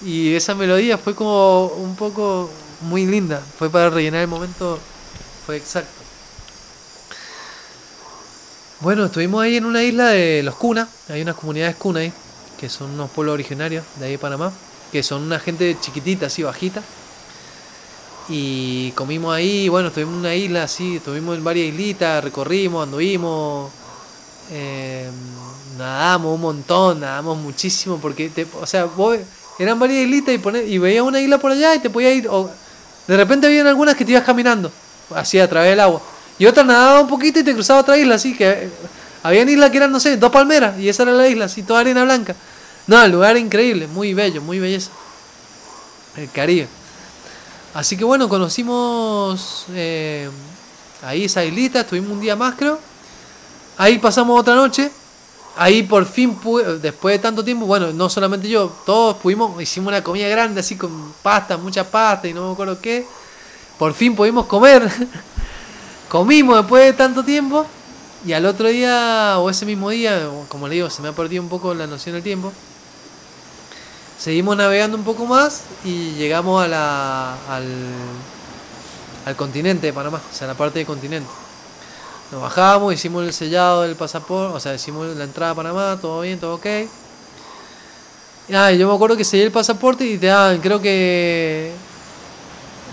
[0.00, 2.48] Y esa melodía fue como un poco
[2.80, 3.42] muy linda.
[3.58, 4.78] Fue para rellenar el momento.
[5.46, 5.90] Fue exacto.
[8.80, 10.88] Bueno, estuvimos ahí en una isla de los Cunas.
[11.08, 12.12] Hay unas comunidades Cunas ahí,
[12.58, 14.52] que son unos pueblos originarios de ahí de Panamá.
[14.92, 16.82] Que son una gente chiquitita, así bajita.
[18.28, 23.70] Y comimos ahí, bueno, estuvimos en una isla así, estuvimos en varias islitas, recorrimos, anduvimos,
[24.50, 25.08] eh,
[25.78, 29.18] nadamos un montón, nadamos muchísimo, porque, te, o sea, vos
[29.58, 32.28] eran varias islitas y, y veías una isla por allá y te podías ir.
[32.28, 32.50] O,
[33.08, 34.70] de repente habían algunas que te ibas caminando,
[35.14, 36.00] así a través del agua.
[36.38, 38.70] Y otras nadaba un poquito y te cruzaba otra isla, así que.
[39.22, 41.80] Habían islas que eran, no sé, dos palmeras y esa era la isla, así, toda
[41.80, 42.36] arena blanca.
[42.86, 44.90] No, lugar increíble, muy bello, muy belleza.
[46.16, 46.68] El Caribe.
[47.74, 50.30] Así que bueno, conocimos eh,
[51.02, 52.78] ahí esa islita, estuvimos un día más creo.
[53.76, 54.90] Ahí pasamos otra noche
[55.58, 59.88] ahí por fin pude, después de tanto tiempo, bueno, no solamente yo, todos pudimos, hicimos
[59.88, 63.04] una comida grande así con pasta, mucha pasta y no me acuerdo qué.
[63.78, 64.88] Por fin pudimos comer.
[66.08, 67.66] Comimos después de tanto tiempo
[68.24, 71.42] y al otro día o ese mismo día, como le digo, se me ha perdido
[71.42, 72.52] un poco la noción del tiempo.
[74.18, 77.66] Seguimos navegando un poco más y llegamos al, al
[79.36, 81.28] continente de Panamá, o sea, la parte del continente.
[82.30, 86.20] Nos bajamos, hicimos el sellado del pasaporte, o sea, hicimos la entrada a Panamá, todo
[86.20, 86.66] bien, todo ok.
[88.52, 91.72] Ah, yo me acuerdo que sellé el pasaporte y te daban, creo que.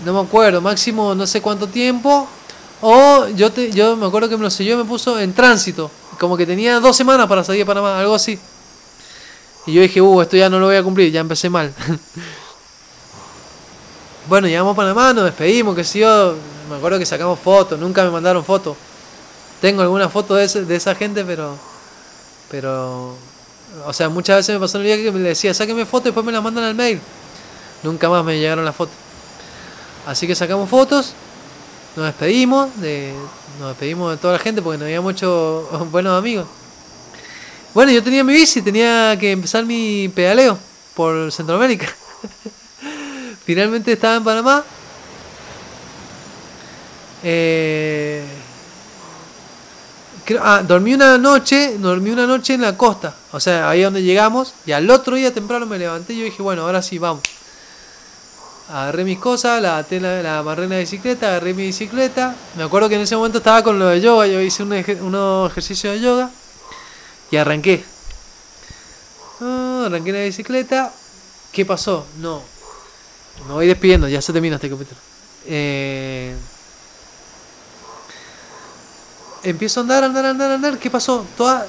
[0.04, 2.28] No me acuerdo, máximo no sé cuánto tiempo.
[2.80, 5.90] O yo, te, yo me acuerdo que me lo selló y me puso en tránsito.
[6.18, 8.38] Como que tenía dos semanas para salir de Panamá, algo así.
[9.66, 11.74] Y yo dije, uh, esto ya no lo voy a cumplir, ya empecé mal.
[14.28, 16.36] bueno, llegamos a Panamá, nos despedimos, que si yo.
[16.70, 18.76] Me acuerdo que sacamos fotos, nunca me mandaron fotos.
[19.60, 21.56] Tengo alguna foto de, de esa gente, pero.
[22.50, 23.16] Pero.
[23.86, 26.08] O sea, muchas veces me pasó en el día que me decía, sáqueme fotos y
[26.08, 27.00] después me las mandan al mail.
[27.82, 28.94] Nunca más me llegaron las fotos.
[30.06, 31.14] Así que sacamos fotos,
[31.96, 33.12] nos despedimos, de,
[33.58, 36.46] nos despedimos de toda la gente porque nos habíamos hecho buenos amigos.
[37.74, 40.58] Bueno, yo tenía mi bici, tenía que empezar mi pedaleo
[40.94, 41.88] por Centroamérica.
[43.44, 44.64] Finalmente estaba en Panamá.
[47.22, 48.24] Eh,
[50.40, 54.54] ah, dormí una noche, dormí una noche en la costa, o sea, ahí donde llegamos,
[54.66, 57.22] y al otro día temprano me levanté y yo dije, bueno, ahora sí, vamos.
[58.68, 62.34] Agarré mis cosas, la, la, la amarré en la bicicleta, agarré mi bicicleta.
[62.56, 64.72] Me acuerdo que en ese momento estaba con lo de yoga, yo hice un
[65.02, 66.30] unos ejercicios de yoga
[67.30, 67.84] y arranqué.
[69.40, 70.92] Ah, arranqué la bicicleta.
[71.52, 72.06] ¿Qué pasó?
[72.18, 72.42] No.
[73.46, 75.00] Me voy despidiendo, ya se termina este capítulo.
[75.46, 76.34] Eh,
[79.50, 80.78] empiezo a andar, andar, andar, andar.
[80.78, 81.24] ¿Qué pasó?
[81.36, 81.66] Toda,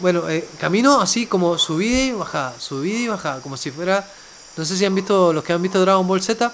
[0.00, 4.06] bueno, eh, camino así como subida y bajada, subida y bajada, como si fuera.
[4.56, 6.52] No sé si han visto los que han visto Dragon Ball Z.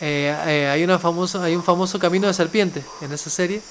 [0.00, 3.62] Eh, eh, hay, una famoso, hay un famoso camino de serpiente en esa serie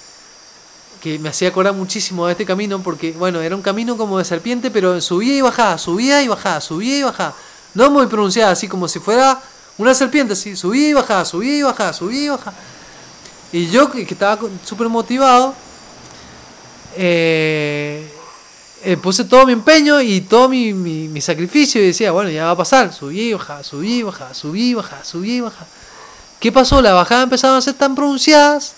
[1.02, 4.24] que me hacía acordar muchísimo de este camino porque, bueno, era un camino como de
[4.24, 7.34] serpiente, pero subía y bajada, subía y bajada, subía y bajada.
[7.74, 9.42] No muy pronunciada, así como si fuera
[9.78, 12.56] una serpiente, así, subía y bajada, subía y bajada, subía y bajada.
[13.52, 15.54] Y yo que estaba súper motivado,
[16.98, 18.08] eh,
[18.84, 22.52] eh, puse todo mi empeño y todo mi, mi, sacrificio y decía, bueno, ya va
[22.52, 25.68] a pasar, subí y bajaba, subí y bajaba, subí y bajaba, subí y bajaba.
[26.40, 26.82] ¿Qué pasó?
[26.82, 28.74] Las bajadas empezaron a ser tan pronunciadas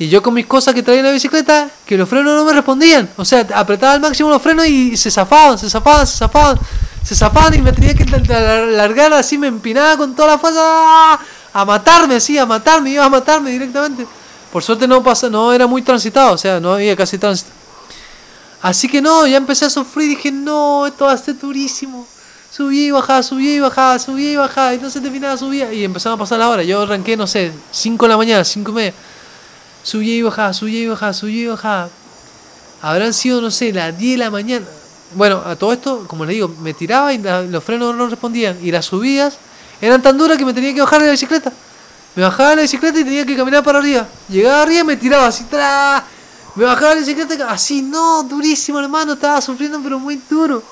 [0.00, 2.52] y yo con mis cosas que traía en la bicicleta, que los frenos no me
[2.52, 3.08] respondían.
[3.16, 6.58] O sea, apretaba al máximo los frenos y se zafaban, se zafaban, se zafaban,
[7.04, 11.20] se zafaban y me tenía que largar así, me empinaba con toda la fuerza
[11.52, 14.06] a matarme así, a matarme, iba a matarme directamente.
[14.52, 17.50] Por suerte no pasa, no era muy transitado, o sea, no había casi tránsito.
[18.62, 22.06] Así que no, ya empecé a sufrir y dije, no, esto va a ser durísimo.
[22.50, 25.72] Subía y bajaba, subía y bajaba, subía y bajaba, y no se terminaba, subía.
[25.72, 26.62] Y empezaba a pasar la hora.
[26.64, 28.94] Yo arranqué, no sé, 5 de la mañana, 5 y media.
[29.82, 31.88] Subía y bajaba, subía y bajaba, subía y bajaba.
[32.82, 34.66] Habrán sido, no sé, las 10 de la mañana.
[35.14, 38.58] Bueno, a todo esto, como le digo, me tiraba y los frenos no respondían.
[38.62, 39.38] Y las subidas
[39.80, 41.52] eran tan duras que me tenía que bajar de la bicicleta.
[42.14, 44.06] Me bajaba la bicicleta y tenía que caminar para arriba.
[44.28, 46.04] Llegaba arriba y me tiraba así, tra.
[46.56, 50.62] Me bajaba la bicicleta así, no, durísimo hermano, estaba sufriendo pero muy duro.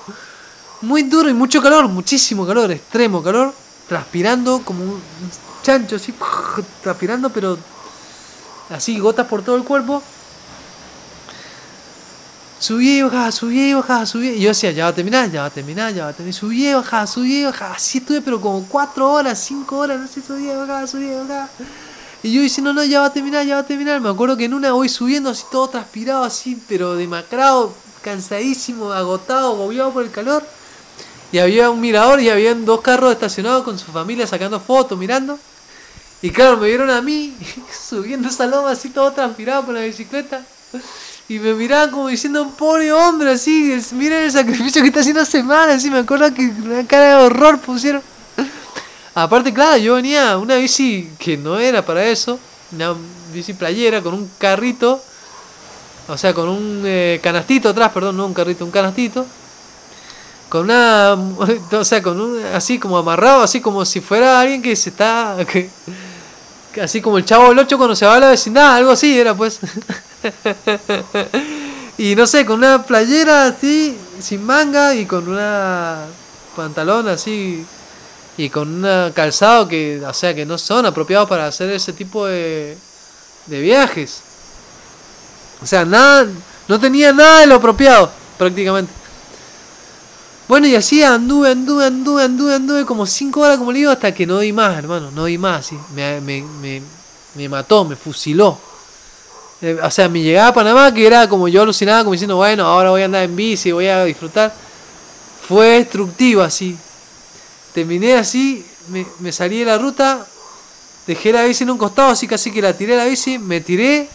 [0.81, 3.53] Muy duro y mucho calor, muchísimo calor, extremo calor.
[3.87, 5.01] Transpirando como un
[5.63, 6.13] chancho, así,
[6.83, 7.57] transpirando pero
[8.69, 10.03] así, gotas por todo el cuerpo.
[12.59, 14.33] Subía y bajaba, subía y bajaba, subía.
[14.33, 16.37] Y yo decía, ya va a terminar, ya va a terminar, ya va a terminar.
[16.37, 17.75] Subía y bajaba, subía y bajaba.
[17.75, 21.17] Así estuve, pero como cuatro horas, cinco horas, no sé, subía y bajaba, subía y
[21.19, 21.49] bajaba.
[22.21, 24.01] Y yo diciendo, no, ya va a terminar, ya va a terminar.
[24.01, 29.53] Me acuerdo que en una voy subiendo así todo transpirado, así, pero demacrado, cansadísimo, agotado,
[29.53, 30.45] agobiado por el calor.
[31.31, 35.39] Y había un mirador y había dos carros estacionados con su familia sacando fotos, mirando.
[36.21, 37.37] Y claro, me vieron a mí
[37.87, 40.43] subiendo esa loma así todo transpirado con la bicicleta.
[41.29, 45.73] Y me miraban como diciendo, pobre hombre, así, miren el sacrificio que está haciendo semana,
[45.73, 48.01] así, me acuerdo que una cara de horror pusieron.
[49.13, 52.39] Aparte, claro, yo venía una bici que no era para eso,
[52.71, 52.95] una
[53.31, 54.99] bici playera con un carrito,
[56.07, 59.27] o sea, con un eh, canastito atrás, perdón, no un carrito, un canastito,
[60.49, 61.13] con una,
[61.71, 65.37] o sea, con un, así como amarrado, así como si fuera alguien que se está,
[65.47, 65.69] que,
[66.81, 69.35] así como el chavo del 8 cuando se va a la vecindad, algo así era
[69.35, 69.59] pues.
[71.97, 76.05] y no sé, con una playera así, sin manga y con una
[76.55, 77.65] pantalón así
[78.37, 82.25] y con un calzado que, o sea, que no son apropiados para hacer ese tipo
[82.25, 82.77] de,
[83.47, 84.21] de viajes.
[85.61, 86.27] O sea, nada,
[86.67, 88.93] no tenía nada de lo apropiado, prácticamente.
[90.47, 94.13] Bueno, y así anduve, anduve, anduve, anduve, anduve como 5 horas, como le digo, hasta
[94.13, 95.77] que no di más, hermano, no di más, ¿sí?
[95.93, 96.81] me, me, me,
[97.35, 98.57] me mató, me fusiló.
[99.61, 102.65] Eh, o sea, mi llegada a Panamá, que era como yo alucinaba, como diciendo, bueno,
[102.65, 104.53] ahora voy a andar en bici, voy a disfrutar,
[105.47, 106.77] fue destructivo así.
[107.73, 110.25] Terminé así, me, me salí de la ruta,
[111.05, 114.07] dejé la bici en un costado, así casi que la tiré la bici, me tiré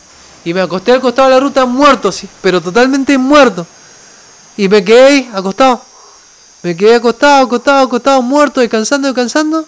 [0.45, 3.66] y me acosté al costado de la ruta muerto, así, pero totalmente muerto.
[4.57, 5.82] Y me quedé ahí, acostado.
[6.62, 9.66] Me quedé acostado, acostado, acostado, muerto, descansando, descansando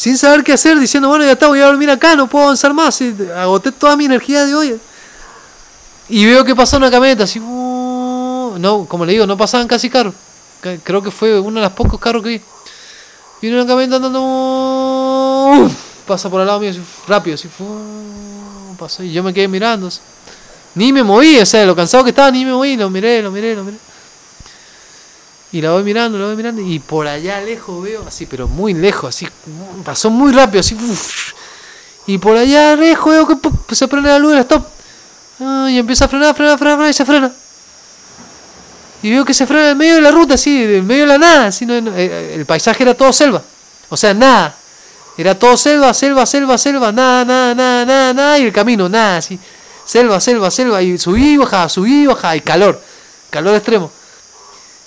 [0.00, 2.72] sin saber qué hacer, diciendo, bueno, ya está, voy a dormir acá, no puedo avanzar
[2.72, 2.98] más.
[3.36, 4.80] agoté toda mi energía de hoy.
[6.08, 9.90] Y veo que pasó una camioneta, así, uh, no, como le digo, no pasaban casi
[9.90, 10.14] carros.
[10.84, 12.40] Creo que fue uno de los pocos carros que vi.
[13.42, 15.70] Viene una camioneta andando, uh,
[16.06, 16.72] pasa por al lado mío,
[17.06, 19.90] rápido, así, uh, pasó, y yo me quedé mirando.
[20.76, 23.30] Ni me moví, o sea, lo cansado que estaba, ni me moví, lo miré, lo
[23.30, 23.76] miré, lo miré.
[25.52, 28.72] Y la voy mirando, la voy mirando, y por allá lejos veo, así, pero muy
[28.72, 29.26] lejos, así,
[29.84, 30.76] pasó muy rápido, así,
[32.06, 34.64] y por allá lejos veo que se prende la luz stop.
[35.40, 37.32] Ah, y empieza a frenar, frenar, frenar, y se frena.
[39.02, 41.18] Y veo que se frena en medio de la ruta, así, en medio de la
[41.18, 43.42] nada, así, no, eh, el paisaje era todo selva,
[43.88, 44.54] o sea, nada.
[45.18, 49.16] Era todo selva, selva, selva, selva, nada, nada, nada, nada, nada, y el camino, nada,
[49.16, 49.38] así.
[49.84, 52.80] Selva, selva, selva, y subí, bajaba, subí, bajaba, y calor,
[53.30, 53.90] calor extremo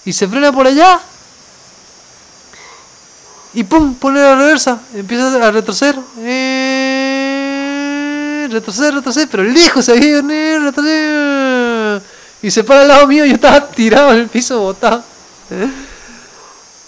[0.05, 0.99] y se frena por allá.
[3.53, 5.99] Y pum, pone la reversa, empieza a retroceder.
[6.19, 7.53] Eh,
[8.51, 12.01] retroceder, retroceder, pero lejos se viene, retroceder.
[12.41, 15.03] Y se para al lado mío yo estaba tirado en el piso botado.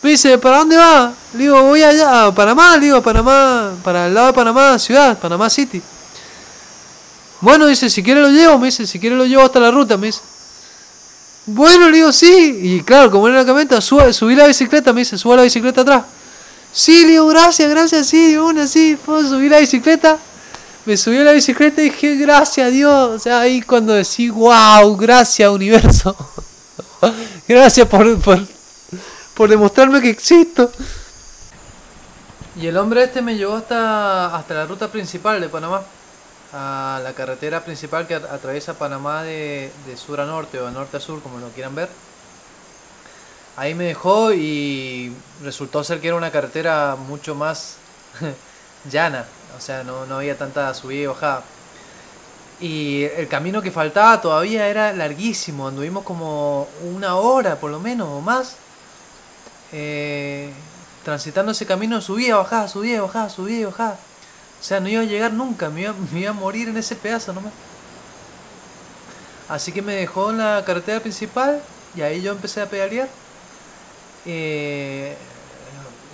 [0.01, 1.13] Me dice, ¿para dónde va?
[1.34, 4.78] Le digo, voy allá, a Panamá, le digo, a Panamá, para el lado de Panamá,
[4.78, 5.82] ciudad, Panamá City.
[7.41, 9.97] Bueno, dice, si quiere lo llevo, me dice, si quiere lo llevo hasta la ruta,
[9.97, 10.22] me dice.
[11.45, 12.59] Bueno, le digo, sí.
[12.61, 16.03] Y claro, como era la camioneta, subí la bicicleta, me dice, suba la bicicleta atrás.
[16.71, 20.17] Sí, le digo, gracias, gracias, sí, una, sí, puedo subir la bicicleta.
[20.85, 23.09] Me subí a la bicicleta y dije, gracias a Dios.
[23.15, 26.15] O sea, ahí cuando decís, wow, gracias universo.
[27.47, 28.39] gracias por, por,
[29.33, 30.71] por demostrarme que existo.
[32.59, 35.81] Y el hombre este me llevó hasta, hasta la ruta principal de Panamá
[36.58, 40.99] a la carretera principal que atraviesa Panamá de, sur a norte o de norte a
[41.01, 41.89] sur, como lo quieran ver.
[43.58, 47.76] Ahí me dejó y resultó ser que era una carretera mucho más
[48.89, 49.26] llana,
[49.58, 51.43] o sea, no, no había tanta subida y bajada.
[52.62, 58.08] Y el camino que faltaba todavía era larguísimo, anduvimos como una hora por lo menos
[58.10, 58.56] o más.
[59.74, 60.51] Eh,
[61.03, 63.99] transitando ese camino, subía, bajada, subía, bajada, subía, bajada.
[64.60, 67.53] O sea, no iba a llegar nunca, me iba, a morir en ese pedazo nomás.
[69.47, 71.62] Así que me dejó en la carretera principal
[71.95, 73.08] y ahí yo empecé a pedalear.
[74.26, 75.16] eh,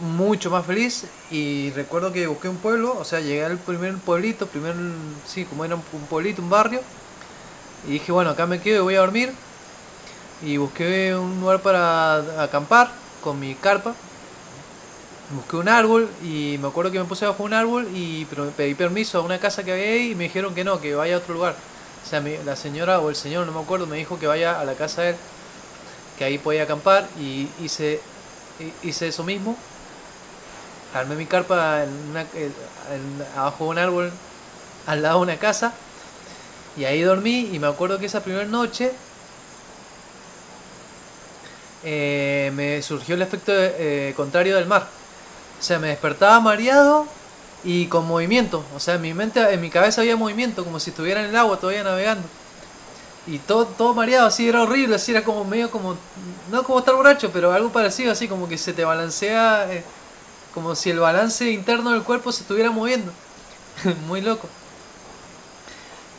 [0.02, 4.48] mucho más feliz y recuerdo que busqué un pueblo, o sea, llegué al primer pueblito,
[4.48, 4.76] primer,
[5.28, 6.82] sí, como era un pueblito, un barrio,
[7.88, 9.32] y dije, bueno, acá me quedo y voy a dormir,
[10.44, 12.92] y busqué un lugar para acampar
[13.24, 13.94] con mi carpa,
[15.36, 18.26] busqué un árbol y me acuerdo que me puse bajo un árbol y
[18.58, 21.16] pedí permiso a una casa que había ahí y me dijeron que no, que vaya
[21.16, 21.56] a otro lugar.
[22.04, 24.66] O sea, la señora o el señor, no me acuerdo, me dijo que vaya a
[24.66, 25.16] la casa de él,
[26.18, 28.02] que ahí podía acampar y hice,
[28.84, 29.56] hice eso mismo
[30.94, 31.86] armé mi carpa
[33.36, 34.12] abajo de un árbol
[34.88, 35.74] al lado de una casa
[36.78, 38.92] y ahí dormí y me acuerdo que esa primera noche
[41.84, 44.88] eh, me surgió el efecto eh, contrario del mar.
[45.62, 47.06] O sea, me despertaba mareado
[47.64, 48.66] y con movimiento.
[48.76, 51.36] O sea, en mi mente, en mi cabeza había movimiento, como si estuviera en el
[51.38, 52.28] agua todavía navegando.
[53.28, 55.96] Y todo, todo mareado, así era horrible, así era como medio como,
[56.52, 59.72] no como estar borracho, pero algo parecido, así como que se te balancea.
[59.72, 59.84] Eh,
[60.54, 63.12] como si el balance interno del cuerpo se estuviera moviendo.
[64.08, 64.48] Muy loco.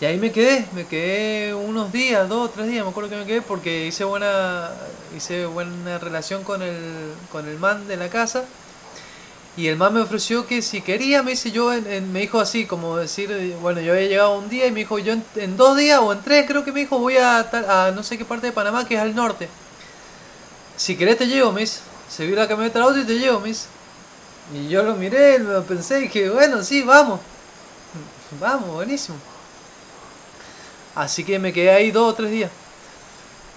[0.01, 3.26] Y ahí me quedé, me quedé unos días, dos tres días, me acuerdo que me
[3.26, 4.70] quedé porque hice buena,
[5.16, 8.45] hice buena relación con el, con el man de la casa.
[9.57, 11.70] Y el man me ofreció que si quería, me dice yo,
[12.11, 15.14] me dijo así, como decir, bueno, yo había llegado un día y me dijo, yo
[15.36, 18.16] en, dos días o en tres creo que me dijo, voy a, a no sé
[18.16, 19.48] qué parte de Panamá, que es al norte.
[20.76, 21.80] Si querés te llevo, me dice.
[22.09, 23.66] Se vio la camioneta al auto y te llevo, me dice.
[24.55, 27.20] Y yo lo miré, lo pensé y dije, bueno, sí, vamos.
[28.40, 29.18] Vamos, buenísimo.
[30.94, 32.50] Así que me quedé ahí dos o tres días.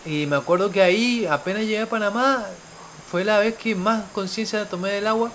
[0.05, 2.45] Y me acuerdo que ahí, apenas llegué a Panamá,
[3.09, 5.31] fue la vez que más conciencia tomé del agua.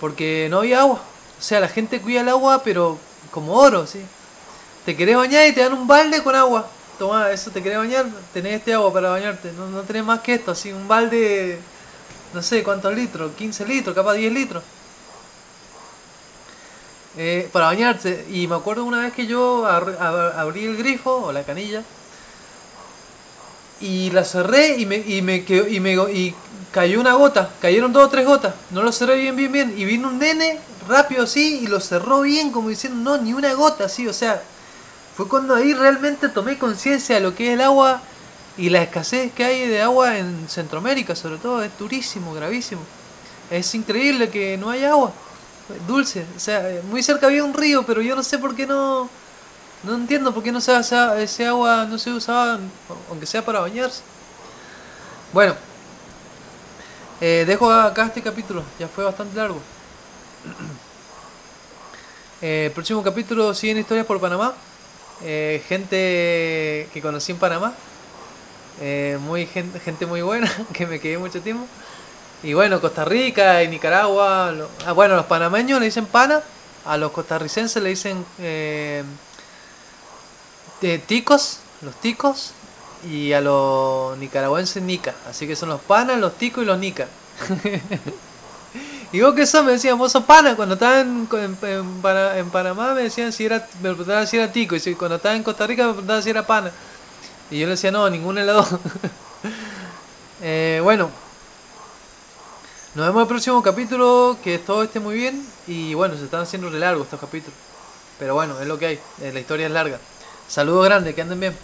[0.00, 1.00] Porque no había agua.
[1.38, 2.98] O sea, la gente cuida el agua, pero
[3.30, 4.00] como oro, ¿sí?
[4.84, 6.68] Te querés bañar y te dan un balde con agua.
[6.98, 9.52] Toma, eso te querés bañar, tenés este agua para bañarte.
[9.52, 11.58] No, no tenés más que esto, así, un balde
[12.34, 14.62] no sé cuántos litros, 15 litros, capaz 10 litros.
[17.16, 18.26] Eh, para bañarse.
[18.30, 21.82] Y me acuerdo una vez que yo abrí el grifo o la canilla
[23.80, 26.34] y la cerré y me, y me, y me y
[26.72, 28.54] cayó una gota, cayeron dos o tres gotas.
[28.70, 29.74] No lo cerré bien, bien, bien.
[29.76, 33.52] Y vino un nene rápido así y lo cerró bien, como diciendo, no, ni una
[33.54, 34.06] gota así.
[34.08, 34.42] O sea,
[35.16, 38.00] fue cuando ahí realmente tomé conciencia de lo que es el agua
[38.56, 42.82] y la escasez que hay de agua en Centroamérica, sobre todo, es durísimo, gravísimo.
[43.50, 45.12] Es increíble que no haya agua
[45.86, 46.24] dulce.
[46.36, 49.08] O sea, muy cerca había un río, pero yo no sé por qué no.
[49.84, 50.72] No entiendo por qué no se,
[51.22, 52.58] ese agua no se usaba,
[53.10, 54.02] aunque sea para bañarse.
[55.32, 55.54] Bueno,
[57.20, 59.60] eh, dejo acá este capítulo, ya fue bastante largo.
[62.40, 64.54] Eh, próximo capítulo siguen historias por Panamá.
[65.24, 67.74] Eh, gente que conocí en Panamá.
[68.80, 71.66] Eh, muy gente, gente muy buena, que me quedé mucho tiempo.
[72.44, 74.54] Y bueno, Costa Rica y Nicaragua,
[74.86, 76.40] ah, bueno, los panameños le dicen pana,
[76.84, 78.24] a los costarricenses le dicen
[81.08, 82.52] ticos, los ticos,
[83.04, 85.14] y a los nicaragüenses nica.
[85.28, 87.06] Así que son los panas, los ticos y los nica.
[89.12, 90.56] y vos que eso me decían, vos sos pana.
[90.56, 91.28] Cuando estaba en,
[91.62, 94.76] en, Panamá me decían si era, me preguntaban si era tico.
[94.76, 96.70] Y cuando estaba en Costa Rica me preguntaban si era pana.
[97.50, 98.66] Y yo le decía, no, ningún helado.
[100.42, 101.10] eh, bueno,
[102.94, 105.46] nos vemos en el próximo capítulo, que todo esté muy bien.
[105.66, 107.56] Y bueno, se están haciendo re largos estos capítulos.
[108.18, 109.98] Pero bueno, es lo que hay, eh, la historia es larga.
[110.48, 111.56] Saludos grandes, que anden bien.